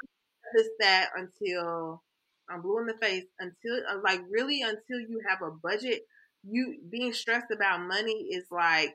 [0.55, 2.03] this that until
[2.49, 6.03] I'm blue in the face until uh, like really until you have a budget
[6.45, 8.95] you being stressed about money is like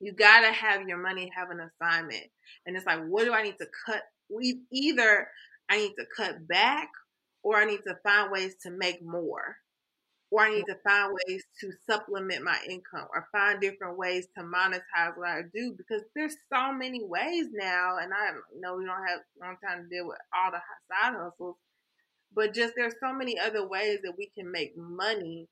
[0.00, 2.26] you gotta have your money have an assignment
[2.66, 5.26] and it's like what do i need to cut we either
[5.68, 6.88] i need to cut back
[7.42, 9.56] or i need to find ways to make more
[10.30, 14.42] or i need to find ways to supplement my income or find different ways to
[14.44, 19.06] monetize what i do because there's so many ways now and i know we don't
[19.08, 21.56] have long time to deal with all the side hustles
[22.34, 25.48] but just there's so many other ways that we can make money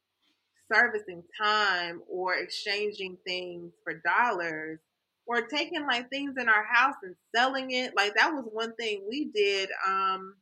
[0.72, 4.78] servicing time or exchanging things for dollars
[5.26, 7.94] or taking like things in our house and selling it.
[7.96, 10.34] Like that was one thing we did um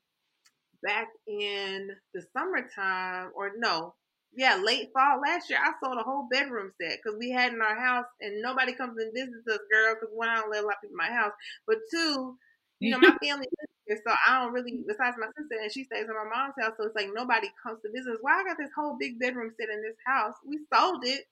[0.84, 3.94] back in the summertime or no,
[4.36, 5.58] yeah, late fall last year.
[5.62, 8.98] I sold a whole bedroom set because we had in our house and nobody comes
[8.98, 9.94] and visits us, girl.
[9.94, 11.32] Because one, I don't let a lot of people in my house,
[11.66, 12.36] but two,
[12.80, 15.84] you know, my family lives here, so I don't really, besides my sister, and she
[15.84, 18.18] stays in my mom's house, so it's like nobody comes to visit us.
[18.22, 20.34] Why I got this whole big bedroom set in this house?
[20.46, 21.24] We sold it,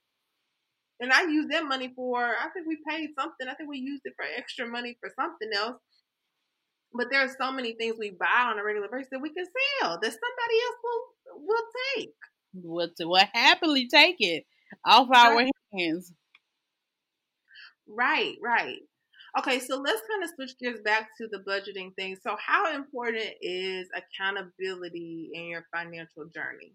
[1.00, 3.48] and I used that money for, I think we paid something.
[3.48, 5.76] I think we used it for extra money for something else.
[6.94, 9.46] But there are so many things we buy on a regular basis that we can
[9.80, 12.14] sell that somebody else will will take.
[12.54, 14.44] Will, will happily take it
[14.84, 16.12] off our hands.
[17.88, 18.78] Right, right.
[19.38, 22.16] Okay, so let's kind of switch gears back to the budgeting thing.
[22.22, 26.74] So, how important is accountability in your financial journey?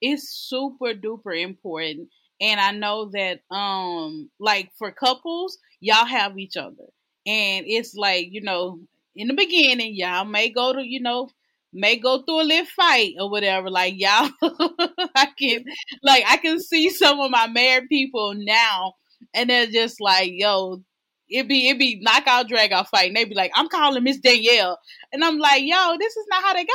[0.00, 2.08] It's super duper important.
[2.40, 6.84] And I know that um like for couples, y'all have each other.
[7.26, 8.80] And it's like, you know,
[9.16, 11.30] in the beginning, y'all may go to, you know,
[11.72, 13.70] may go through a little fight or whatever.
[13.70, 14.30] Like y'all
[15.14, 15.64] I can
[16.02, 18.94] like I can see some of my married people now
[19.34, 20.82] and they're just like, yo,
[21.28, 23.08] it be it be knockout drag out fight.
[23.08, 24.78] And they be like, I'm calling Miss Danielle.
[25.12, 26.66] And I'm like, yo, this is not how that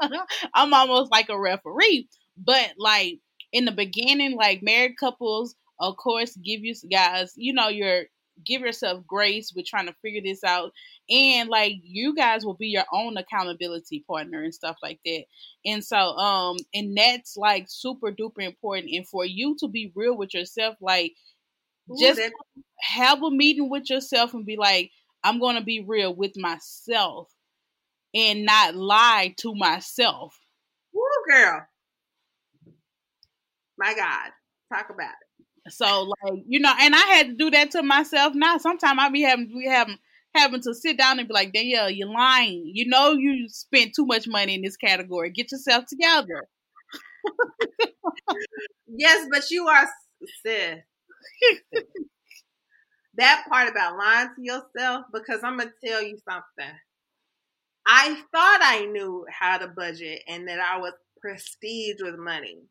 [0.00, 0.20] goes.
[0.54, 2.08] I'm almost like a referee.
[2.36, 3.18] But like
[3.52, 8.04] in the beginning, like married couples, of course, give you guys, you know, your
[8.44, 10.72] give yourself grace with trying to figure this out.
[11.08, 15.24] And like you guys will be your own accountability partner and stuff like that.
[15.64, 18.92] And so um and that's like super duper important.
[18.92, 21.14] And for you to be real with yourself, like
[21.98, 22.20] just
[22.80, 24.90] have a meeting with yourself and be like,
[25.24, 27.30] I'm going to be real with myself
[28.14, 30.38] and not lie to myself.
[30.92, 31.66] Woo, girl.
[33.78, 34.30] My God.
[34.72, 35.29] Talk about it.
[35.68, 38.58] So, like, you know, and I had to do that to myself now.
[38.58, 39.98] Sometimes I be having, we having,
[40.34, 42.70] having to sit down and be like, Danielle, you're lying.
[42.72, 45.30] You know, you spent too much money in this category.
[45.30, 46.48] Get yourself together.
[48.88, 49.86] yes, but you are,
[50.42, 50.78] sis
[53.14, 56.74] that part about lying to yourself, because I'm gonna tell you something.
[57.86, 62.62] I thought I knew how to budget and that I was prestige with money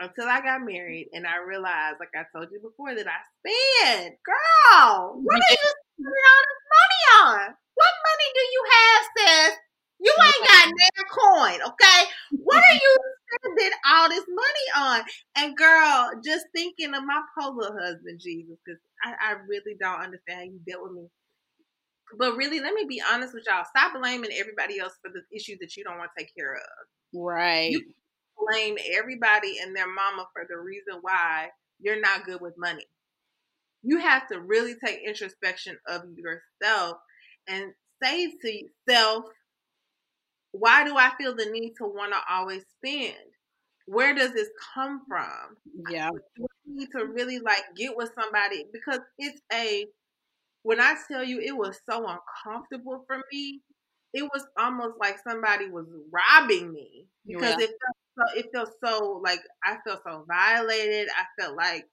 [0.00, 4.16] until I got married and I realized, like I told you before, that I spend.
[4.24, 7.54] Girl, what are you spending all this money on?
[7.74, 9.56] What money do you have, sis?
[10.00, 12.08] You ain't got a coin, okay?
[12.32, 12.96] What are you
[13.28, 15.04] spending all this money on?
[15.36, 20.38] And girl, just thinking of my polar husband, Jesus, because I, I really don't understand
[20.38, 21.08] how you dealt with me.
[22.18, 23.64] But really, let me be honest with y'all.
[23.76, 26.60] Stop blaming everybody else for the issues that you don't want to take care of.
[27.12, 27.70] Right.
[27.70, 27.84] You
[28.46, 31.48] blame everybody and their mama for the reason why
[31.80, 32.86] you're not good with money.
[33.82, 36.98] You have to really take introspection of yourself
[37.48, 37.72] and
[38.02, 39.24] say to yourself,
[40.52, 43.14] why do I feel the need to want to always spend?
[43.86, 45.56] Where does this come from?
[45.90, 46.10] Yeah.
[46.36, 49.86] You need to really like get with somebody because it's a
[50.62, 53.62] when I tell you it was so uncomfortable for me,
[54.12, 57.66] it was almost like somebody was robbing me because yeah.
[57.66, 61.08] it felt so it felt so like I felt so violated.
[61.16, 61.86] I felt like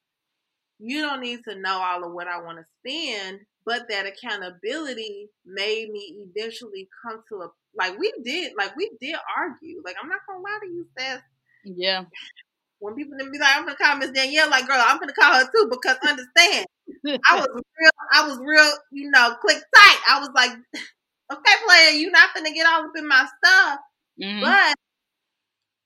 [0.79, 5.29] you don't need to know all of what I want to spend, but that accountability
[5.45, 9.81] made me eventually come to a like we did like we did argue.
[9.85, 11.21] Like I'm not gonna lie to you, Seth.
[11.63, 12.05] Yeah.
[12.79, 15.45] When people be like, I'm gonna call Miss Danielle, like girl, I'm gonna call her
[15.45, 16.67] too because understand.
[17.27, 19.99] I was real I was real, you know, click tight.
[20.07, 20.51] I was like,
[21.31, 23.79] okay, player, you're not gonna get all up in my stuff.
[24.21, 24.41] Mm-hmm.
[24.41, 24.75] But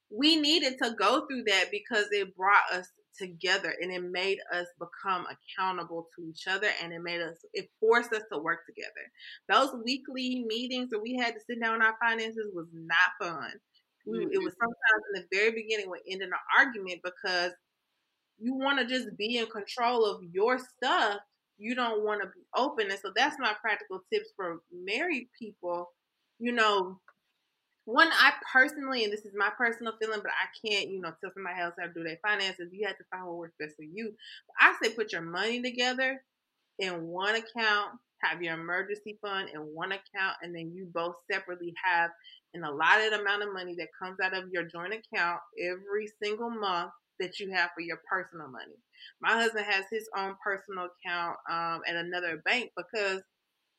[0.10, 4.68] we needed to go through that because it brought us together and it made us
[4.80, 8.90] become accountable to each other and it made us it forced us to work together
[9.50, 13.52] those weekly meetings that we had to sit down on our finances was not fun
[14.08, 14.30] we, mm-hmm.
[14.32, 17.52] it was sometimes in the very beginning would end in an argument because
[18.40, 21.20] you want to just be in control of your stuff
[21.62, 25.89] you don't want to be open and so that's my practical tips for married people
[26.39, 27.00] you know
[27.86, 31.32] one, I personally, and this is my personal feeling, but I can't, you know, tell
[31.34, 32.69] somebody else how to do their finances.
[32.71, 34.13] You have to find what works best for you.
[34.47, 36.24] But I say put your money together
[36.78, 41.74] in one account, have your emergency fund in one account, and then you both separately
[41.84, 42.12] have
[42.54, 46.91] an allotted amount of money that comes out of your joint account every single month
[47.22, 48.76] that you have for your personal money.
[49.22, 53.22] My husband has his own personal account um, at another bank because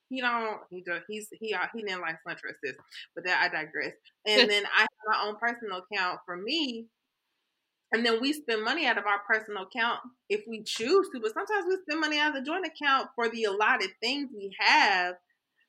[0.09, 2.79] he don't he do, he's he uh, he didn't like Central Assist,
[3.15, 3.93] but that I digress.
[4.27, 6.87] And then I have my own personal account for me,
[7.93, 11.21] and then we spend money out of our personal account if we choose to.
[11.21, 14.55] But sometimes we spend money out of the joint account for the allotted things we
[14.59, 15.15] have,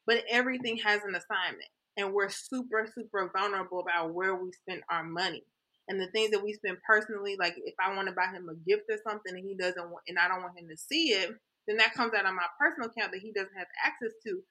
[0.06, 5.04] but everything has an assignment, and we're super super vulnerable about where we spend our
[5.04, 5.44] money.
[5.88, 8.56] And the things that we spend personally, like if I want to buy him a
[8.70, 11.32] gift or something and he doesn't want, and I don't want him to see it,
[11.68, 14.42] then that comes out of my personal account that he doesn't have access to.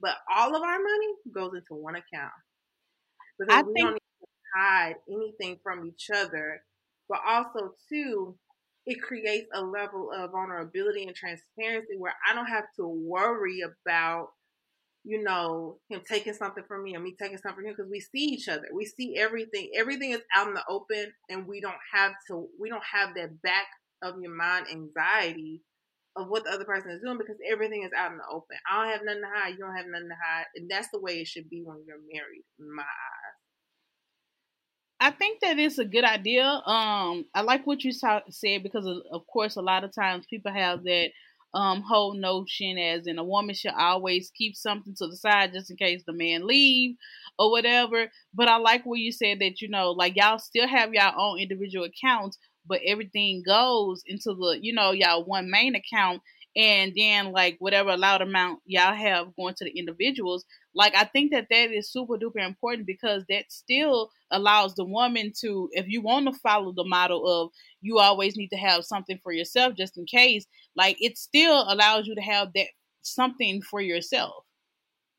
[0.00, 2.32] But all of our money goes into one account
[3.38, 4.26] because I we think- don't need to
[4.56, 6.64] hide anything from each other.
[7.08, 8.38] But also, too,
[8.86, 14.30] it creates a level of vulnerability and transparency where I don't have to worry about,
[15.04, 18.00] you know, him taking something from me and me taking something from him because we
[18.00, 18.66] see each other.
[18.72, 19.70] We see everything.
[19.76, 22.48] Everything is out in the open, and we don't have to.
[22.58, 23.66] We don't have that back
[24.02, 25.62] of your mind anxiety
[26.16, 28.56] of what the other person is doing because everything is out in the open.
[28.70, 29.52] I don't have nothing to hide.
[29.52, 31.96] You don't have nothing to hide, and that's the way it should be when you're
[32.12, 33.36] married, in my eyes.
[35.02, 36.44] I think that is a good idea.
[36.44, 38.22] Um, I like what you said
[38.62, 41.08] because, of, of course, a lot of times people have that
[41.54, 45.70] um whole notion as in a woman should always keep something to the side just
[45.70, 46.96] in case the man leave
[47.38, 48.10] or whatever.
[48.34, 51.40] But I like what you said that you know, like y'all still have y'all own
[51.40, 56.22] individual accounts, but everything goes into the you know y'all one main account
[56.56, 60.44] and then like whatever allowed amount y'all have going to the individuals
[60.74, 65.32] like i think that that is super duper important because that still allows the woman
[65.38, 69.18] to if you want to follow the model of you always need to have something
[69.22, 70.46] for yourself just in case
[70.76, 72.66] like it still allows you to have that
[73.02, 74.44] something for yourself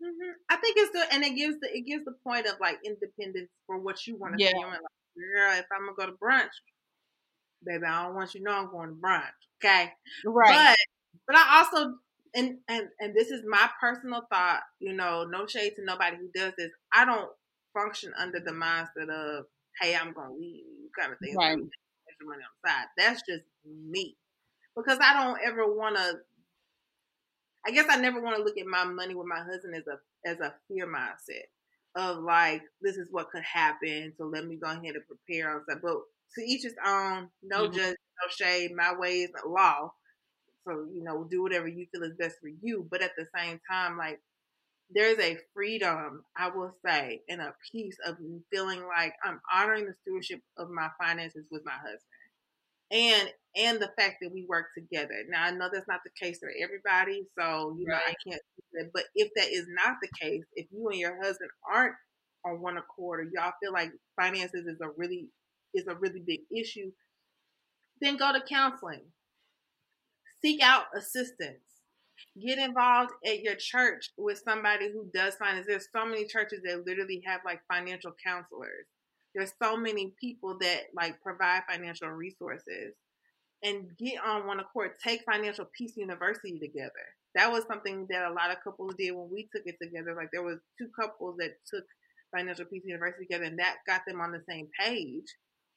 [0.03, 0.31] mm-hmm.
[0.49, 3.49] i think it's good and it gives the it gives the point of like independence
[3.65, 4.51] for what you want to yeah.
[4.51, 4.79] do like
[5.17, 6.49] girl if i'm gonna go to brunch
[7.63, 9.29] baby i don't want you to know i'm going to brunch
[9.63, 9.91] okay
[10.25, 10.77] right but
[11.27, 11.95] but I also
[12.33, 14.61] and and and this is my personal thought.
[14.79, 16.71] You know, no shade to nobody who does this.
[16.93, 17.29] I don't
[17.73, 19.45] function under the mindset of
[19.81, 21.35] hey, I'm gonna leave you kind of thing.
[21.35, 21.57] Right.
[22.23, 22.85] Money on the side.
[22.99, 24.15] That's just me
[24.77, 26.19] because I don't ever want to.
[27.65, 30.29] I guess I never want to look at my money with my husband as a
[30.29, 31.49] as a fear mindset
[31.95, 35.63] of like this is what could happen, so let me go ahead and prepare on
[35.63, 35.79] stuff.
[35.81, 35.97] But
[36.35, 37.29] to each his own.
[37.43, 37.75] No mm-hmm.
[37.75, 38.71] judge, no shade.
[38.75, 39.93] My way is law.
[40.67, 42.87] So, you know, do whatever you feel is best for you.
[42.89, 44.19] But at the same time, like,
[44.93, 48.17] there's a freedom, I will say, and a peace of
[48.51, 51.99] feeling like I'm honoring the stewardship of my finances with my husband.
[52.91, 55.23] And and the fact that we work together.
[55.29, 57.95] Now I know that's not the case for everybody, so you right.
[57.95, 58.41] know I can't
[58.73, 58.91] that.
[58.93, 61.95] But if that is not the case, if you and your husband aren't
[62.45, 65.29] on one accord or y'all feel like finances is a really
[65.73, 66.91] is a really big issue,
[68.01, 69.03] then go to counseling
[70.41, 71.59] seek out assistance.
[72.41, 75.65] Get involved at your church with somebody who does finance.
[75.67, 78.85] There's so many churches that literally have like financial counselors.
[79.33, 82.93] There's so many people that like provide financial resources
[83.63, 84.91] and get on one accord.
[85.03, 86.91] Take Financial Peace University together.
[87.35, 90.15] That was something that a lot of couples did when we took it together.
[90.15, 91.85] Like there was two couples that took
[92.35, 95.25] Financial Peace University together, and that got them on the same page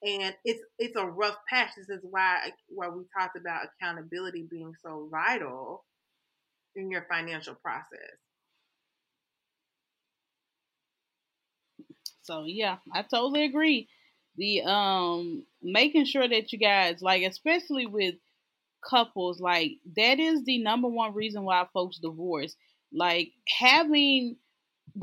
[0.04, 1.70] and it's it's a rough patch.
[1.76, 5.84] This is why why we talked about accountability being so vital
[6.76, 8.18] in your financial process.
[12.22, 13.88] So yeah, I totally agree.
[14.36, 18.16] The um making sure that you guys like especially with
[18.88, 22.56] couples like that is the number one reason why folks divorce.
[22.92, 24.36] Like having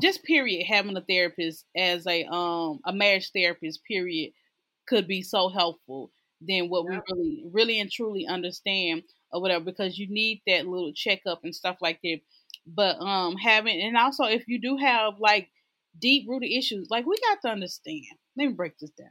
[0.00, 4.32] just period having a therapist as a um a marriage therapist period
[4.86, 6.10] could be so helpful
[6.40, 9.02] than what we really, really and truly understand
[9.32, 12.20] or whatever, because you need that little checkup and stuff like that.
[12.66, 15.50] But um, having and also if you do have like
[15.98, 18.04] deep rooted issues, like we got to understand.
[18.36, 19.10] Let me break this down.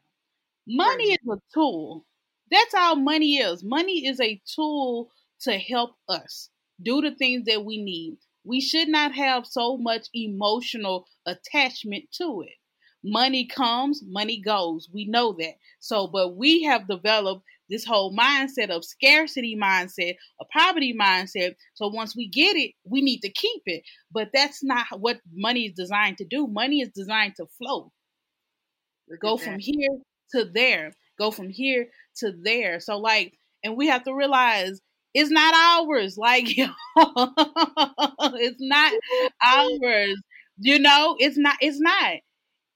[0.67, 2.05] Money is a tool.
[2.49, 3.63] That's all money is.
[3.63, 5.11] Money is a tool
[5.41, 6.49] to help us
[6.81, 8.17] do the things that we need.
[8.43, 12.55] We should not have so much emotional attachment to it.
[13.03, 14.87] Money comes, money goes.
[14.93, 15.55] We know that.
[15.79, 21.55] So, but we have developed this whole mindset of scarcity mindset, a poverty mindset.
[21.73, 23.83] So once we get it, we need to keep it.
[24.11, 26.47] But that's not what money is designed to do.
[26.47, 27.91] Money is designed to flow.
[29.21, 29.89] Go from here
[30.31, 30.93] to there.
[31.19, 31.87] Go from here
[32.17, 32.79] to there.
[32.79, 33.33] So like,
[33.63, 34.79] and we have to realize
[35.13, 36.17] it's not ours.
[36.21, 36.71] Like, it's
[38.59, 38.93] not
[39.43, 40.21] ours.
[40.57, 41.57] You know, it's not.
[41.61, 42.13] It's not.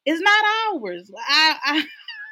[0.06, 1.12] It's not ours.
[1.28, 1.84] I,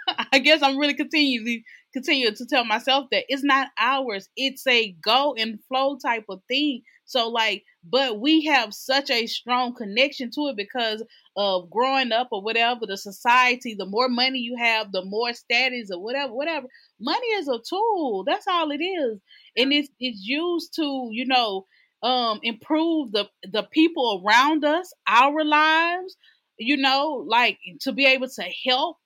[0.08, 1.64] I, I guess I'm really continuing
[1.94, 4.28] continue to tell myself that it's not ours.
[4.36, 6.82] It's a go and flow type of thing.
[7.06, 11.04] So like, but we have such a strong connection to it because
[11.38, 15.90] of growing up or whatever, the society, the more money you have, the more status
[15.92, 16.68] or whatever, whatever.
[17.00, 18.24] Money is a tool.
[18.26, 19.20] That's all it is.
[19.56, 21.66] And it's it's used to, you know,
[22.02, 26.16] um improve the the people around us, our lives,
[26.58, 28.98] you know, like to be able to help.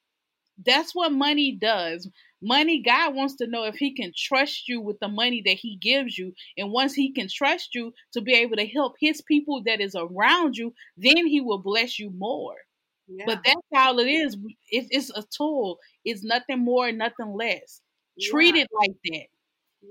[0.66, 2.10] That's what money does.
[2.42, 5.78] Money, God wants to know if He can trust you with the money that He
[5.82, 6.34] gives you.
[6.58, 9.96] And once He can trust you to be able to help His people that is
[9.96, 12.56] around you, then He will bless you more.
[13.08, 13.26] Yeah.
[13.26, 14.38] But that's all it is.
[14.70, 15.78] It's, it's a tool.
[16.04, 17.82] It's nothing more, nothing less.
[18.16, 18.32] Yeah.
[18.32, 19.28] Treat it like that.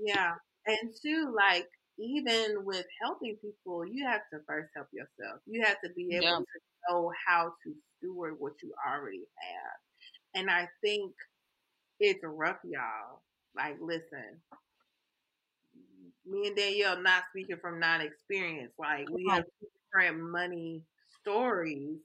[0.03, 0.33] Yeah.
[0.65, 1.67] And two, like
[1.97, 5.41] even with helping people, you have to first help yourself.
[5.45, 6.37] You have to be able yeah.
[6.37, 6.45] to
[6.89, 10.41] know how to steward what you already have.
[10.41, 11.13] And I think
[11.99, 13.21] it's rough, y'all.
[13.55, 14.39] Like, listen,
[16.25, 18.73] me and Danielle not speaking from non experience.
[18.77, 19.45] Like, we have
[19.91, 20.83] different money
[21.21, 21.97] stories,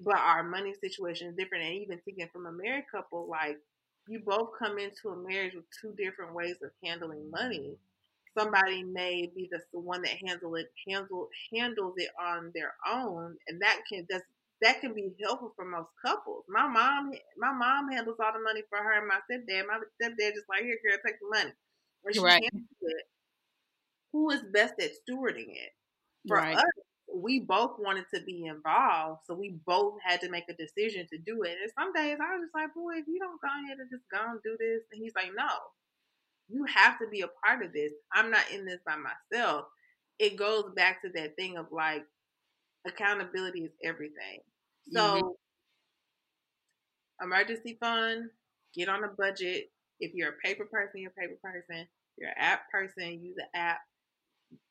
[0.00, 1.64] but our money situation is different.
[1.64, 3.58] And even thinking from a married couple, like,
[4.06, 7.76] you both come into a marriage with two different ways of handling money
[8.36, 13.36] somebody may be the, the one that handle it handle handles it on their own
[13.48, 14.22] and that can does
[14.62, 16.44] that can be helpful for most couples.
[16.48, 19.66] My mom, my mom handles all the money for her and my stepdad.
[19.66, 21.52] My stepdad just like, here, girl, take the money.
[22.02, 22.50] When she Right.
[22.82, 23.04] it,
[24.12, 25.72] who is best at stewarding it?
[26.28, 26.54] For Right.
[26.54, 26.72] us,
[27.14, 31.18] we both wanted to be involved, so we both had to make a decision to
[31.18, 31.56] do it.
[31.62, 34.04] And some days I was just like, boy, if you don't go ahead and just
[34.12, 35.48] go and do this, and he's like, no,
[36.48, 37.92] you have to be a part of this.
[38.12, 39.66] I'm not in this by myself.
[40.18, 42.04] It goes back to that thing of like
[42.86, 44.40] accountability is everything.
[44.92, 45.36] So Mhm.
[47.22, 48.30] emergency fund,
[48.74, 49.70] get on a budget.
[50.00, 51.82] If you're a paper person, you're a paper person.
[51.82, 51.88] If
[52.18, 53.80] you're an app person, use the app.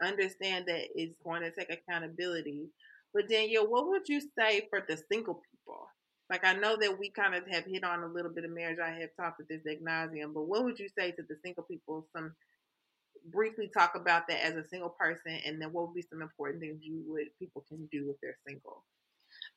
[0.01, 2.69] Understand that it's going to take accountability.
[3.13, 5.87] But Danielle, what would you say for the single people?
[6.29, 8.79] Like I know that we kind of have hit on a little bit of marriage.
[8.83, 12.07] I have talked with this Ignasium, but what would you say to the single people?
[12.15, 12.33] Some
[13.31, 16.61] briefly talk about that as a single person, and then what would be some important
[16.61, 18.83] things you would people can do if they're single?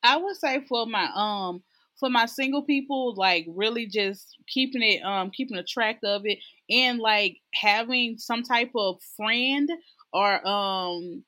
[0.03, 1.63] I would say for my um
[1.99, 6.39] for my single people, like really just keeping it um keeping a track of it
[6.69, 9.69] and like having some type of friend
[10.13, 11.23] or um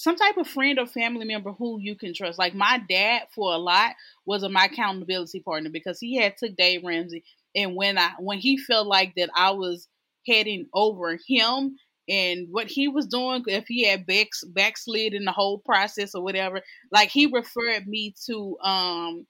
[0.00, 2.38] some type of friend or family member who you can trust.
[2.38, 3.92] Like my dad for a lot
[4.24, 7.22] was a, my accountability partner because he had took Dave Ramsey
[7.54, 9.88] and when I when he felt like that I was
[10.26, 11.76] heading over him
[12.08, 16.22] and what he was doing, if he had back, backslid in the whole process or
[16.22, 19.26] whatever, like he referred me to um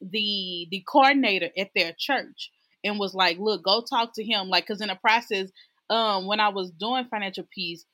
[0.00, 2.50] the the coordinator at their church
[2.82, 5.50] and was like, "Look, go talk to him." Like, cause in the process,
[5.90, 7.84] um, when I was doing financial peace,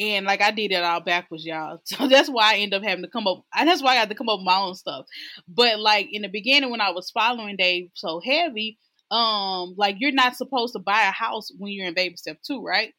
[0.00, 1.80] and like I did it all backwards, y'all.
[1.84, 3.44] So that's why I end up having to come up.
[3.56, 5.06] That's why I had to come up with my own stuff.
[5.46, 8.78] But like in the beginning, when I was following Dave so heavy,
[9.10, 12.62] um, like you're not supposed to buy a house when you're in baby step two,
[12.62, 12.94] right?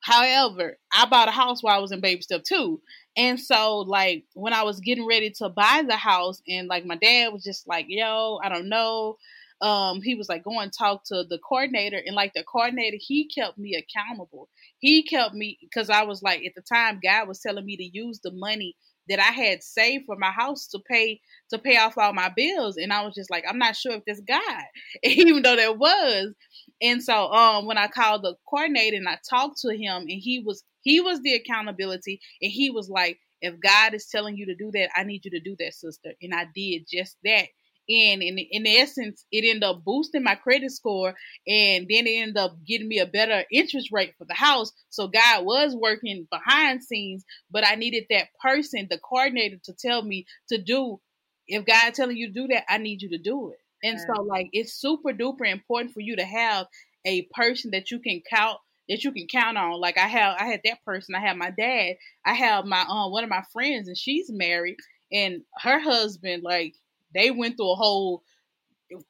[0.00, 2.80] However, I bought a house while I was in baby step two.
[3.16, 6.96] And so, like, when I was getting ready to buy the house, and like my
[6.96, 9.16] dad was just like, yo, I don't know.
[9.60, 12.00] Um, he was like, go and talk to the coordinator.
[12.04, 14.48] And like the coordinator, he kept me accountable.
[14.78, 17.84] He kept me because I was like, at the time, God was telling me to
[17.84, 18.76] use the money
[19.08, 22.76] that I had saved for my house to pay to pay off all my bills.
[22.76, 24.64] And I was just like, I'm not sure if this God,
[25.02, 26.34] even though there was.
[26.82, 30.42] And so um when I called the coordinator and I talked to him and he
[30.44, 34.54] was he was the accountability and he was like, if God is telling you to
[34.54, 36.12] do that, I need you to do that, sister.
[36.22, 37.46] And I did just that.
[37.88, 41.14] And in in essence, it ended up boosting my credit score,
[41.46, 44.72] and then it ended up getting me a better interest rate for the house.
[44.90, 50.02] So God was working behind scenes, but I needed that person, the coordinator, to tell
[50.02, 51.00] me to do.
[51.48, 53.58] If God telling you to do that, I need you to do it.
[53.86, 56.66] And so, like, it's super duper important for you to have
[57.04, 58.58] a person that you can count
[58.88, 59.80] that you can count on.
[59.80, 61.14] Like I have, I had that person.
[61.14, 61.94] I have my dad.
[62.24, 64.76] I have my um one of my friends, and she's married,
[65.12, 66.74] and her husband like
[67.16, 68.22] they went through a whole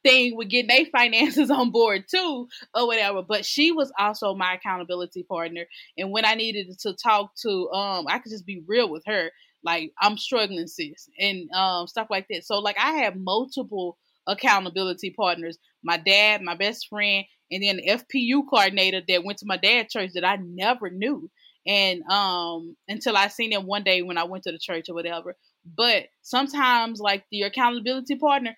[0.03, 3.23] thing with getting their finances on board too or whatever.
[3.23, 5.67] But she was also my accountability partner.
[5.99, 9.31] And when i needed to talk to um i could just be real with her.
[9.63, 12.45] Like i'm struggling sis and um stuff like that.
[12.45, 15.59] So like i have multiple accountability partners.
[15.83, 19.93] My dad my best friend and then the fpu coordinator that went to my dad's
[19.93, 21.31] church that i never knew.
[21.67, 24.95] And um until i seen him one day when i went to the church or
[24.95, 25.37] whatever
[25.77, 28.55] but sometimes like your accountability partner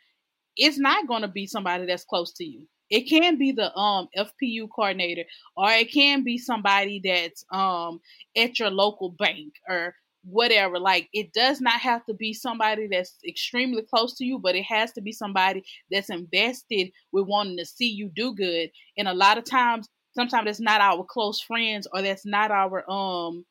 [0.58, 2.66] it's not going to be somebody that's close to you.
[2.90, 5.24] It can be the um FPU coordinator,
[5.56, 8.00] or it can be somebody that's um
[8.36, 9.94] at your local bank or
[10.24, 10.78] whatever.
[10.78, 14.64] Like it does not have to be somebody that's extremely close to you, but it
[14.64, 18.70] has to be somebody that's invested with wanting to see you do good.
[18.98, 22.90] And a lot of times, sometimes it's not our close friends or that's not our
[22.90, 23.44] um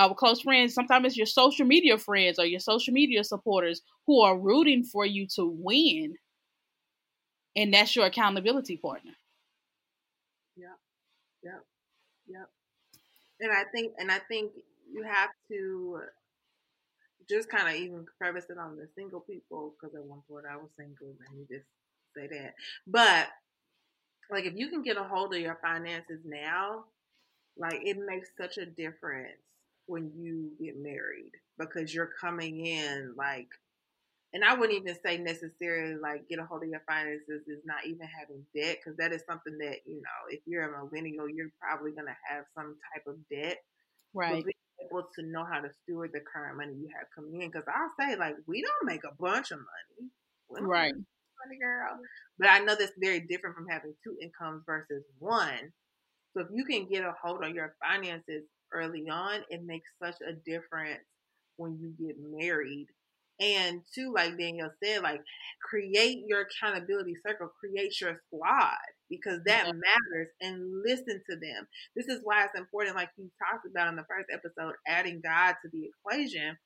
[0.00, 0.74] our close friends.
[0.74, 5.04] Sometimes it's your social media friends or your social media supporters who are rooting for
[5.06, 6.14] you to win
[7.56, 9.12] and that's your accountability partner.
[10.56, 10.78] Yep,
[11.42, 11.64] yep,
[12.28, 12.48] yep.
[13.40, 14.52] And I think, and I think
[14.92, 16.00] you have to
[17.28, 20.56] just kind of even preface it on the single people because at one point I
[20.56, 21.14] was single.
[21.20, 21.66] Let me just
[22.16, 22.54] say that.
[22.86, 23.28] But
[24.30, 26.84] like, if you can get a hold of your finances now,
[27.56, 29.40] like it makes such a difference
[29.86, 33.48] when you get married because you're coming in like
[34.32, 37.84] and I wouldn't even say necessarily like get a hold of your finances is not
[37.84, 41.50] even having debt because that is something that you know if you're a millennial you're
[41.60, 43.58] probably going to have some type of debt
[44.14, 44.34] right.
[44.34, 47.50] but being able to know how to steward the current money you have coming in
[47.50, 50.10] because I'll say like we don't make a bunch of money.
[50.66, 50.92] Right.
[50.92, 51.98] money girl.
[52.38, 55.72] But I know that's very different from having two incomes versus one.
[56.34, 60.16] So if you can get a hold on your finances early on it makes such
[60.22, 61.00] a difference
[61.56, 62.86] when you get married
[63.40, 65.22] And two, like Danielle said, like
[65.62, 68.76] create your accountability circle, create your squad
[69.08, 71.66] because that matters and listen to them.
[71.96, 75.54] This is why it's important, like you talked about in the first episode, adding God
[75.62, 76.56] to the equation.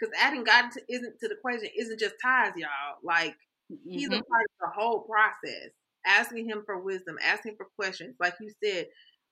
[0.00, 2.98] Because adding God to, isn't to the equation isn't just ties, y'all.
[3.04, 3.34] Like
[3.70, 3.90] mm-hmm.
[3.90, 4.32] he's a mm-hmm.
[4.32, 5.70] part of the whole process.
[6.06, 8.16] Asking him for wisdom, asking for questions.
[8.18, 8.86] Like you said,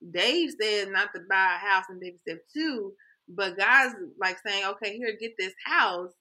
[0.09, 2.93] Dave said not to buy a house in baby step two,
[3.29, 6.11] but God's like saying, okay, here, get this house.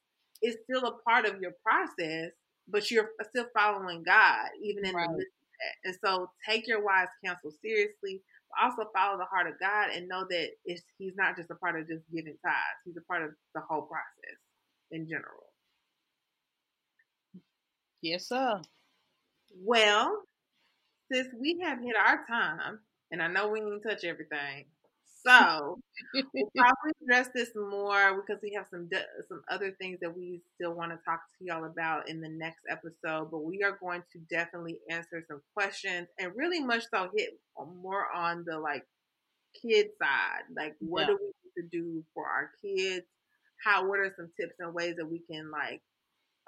[0.43, 2.31] It's still a part of your process,
[2.69, 5.09] but you're still following God, even in right.
[5.09, 5.89] the midst of that.
[5.89, 10.09] And so take your wise counsel seriously, but also follow the heart of God and
[10.09, 13.23] know that it's, He's not just a part of just giving tithes, He's a part
[13.23, 14.39] of the whole process
[14.91, 15.51] in general.
[18.03, 18.61] Yes, sir.
[19.63, 20.23] Well,
[21.13, 22.79] since we have hit our time,
[23.11, 24.67] and I know we didn't touch everything,
[25.27, 25.79] so
[26.15, 26.25] we'll
[26.57, 28.89] probably address this more because we have some
[29.29, 32.61] some other things that we still want to talk to y'all about in the next
[32.71, 33.31] episode.
[33.31, 37.31] But we are going to definitely answer some questions and really much so hit
[37.83, 38.85] more on the like
[39.61, 41.07] kid side, like what yeah.
[41.09, 43.07] do we need to do for our kids?
[43.63, 45.83] How what are some tips and ways that we can like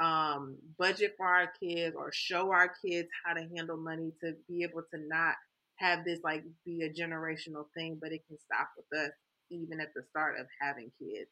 [0.03, 4.63] um budget for our kids or show our kids how to handle money to be
[4.63, 5.35] able to not
[5.77, 9.13] have this like be a generational thing, but it can stop with us
[9.51, 11.31] even at the start of having kids.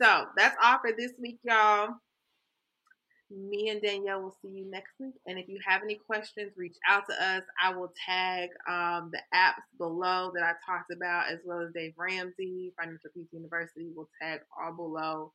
[0.00, 1.88] So that's all for this week, y'all.
[3.30, 5.14] Me and Danielle will see you next week.
[5.26, 7.42] And if you have any questions, reach out to us.
[7.62, 11.94] I will tag um, the apps below that I talked about, as well as Dave
[11.96, 13.90] Ramsey, Financial Peace University.
[13.94, 15.32] will tag all below.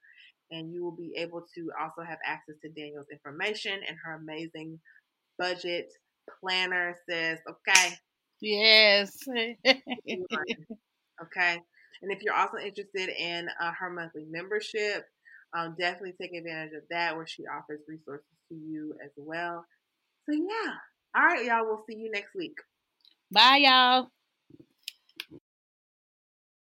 [0.52, 4.80] And you will be able to also have access to Danielle's information and her amazing
[5.40, 5.88] budget
[6.40, 7.96] planner says, okay,
[8.42, 9.18] Yes.
[9.28, 9.62] okay.
[12.02, 15.06] And if you're also interested in uh, her monthly membership,
[15.58, 19.66] um, definitely take advantage of that where she offers resources to you as well.
[20.26, 20.74] So, yeah.
[21.16, 21.66] All right, y'all.
[21.66, 22.58] We'll see you next week.
[23.32, 24.12] Bye, y'all.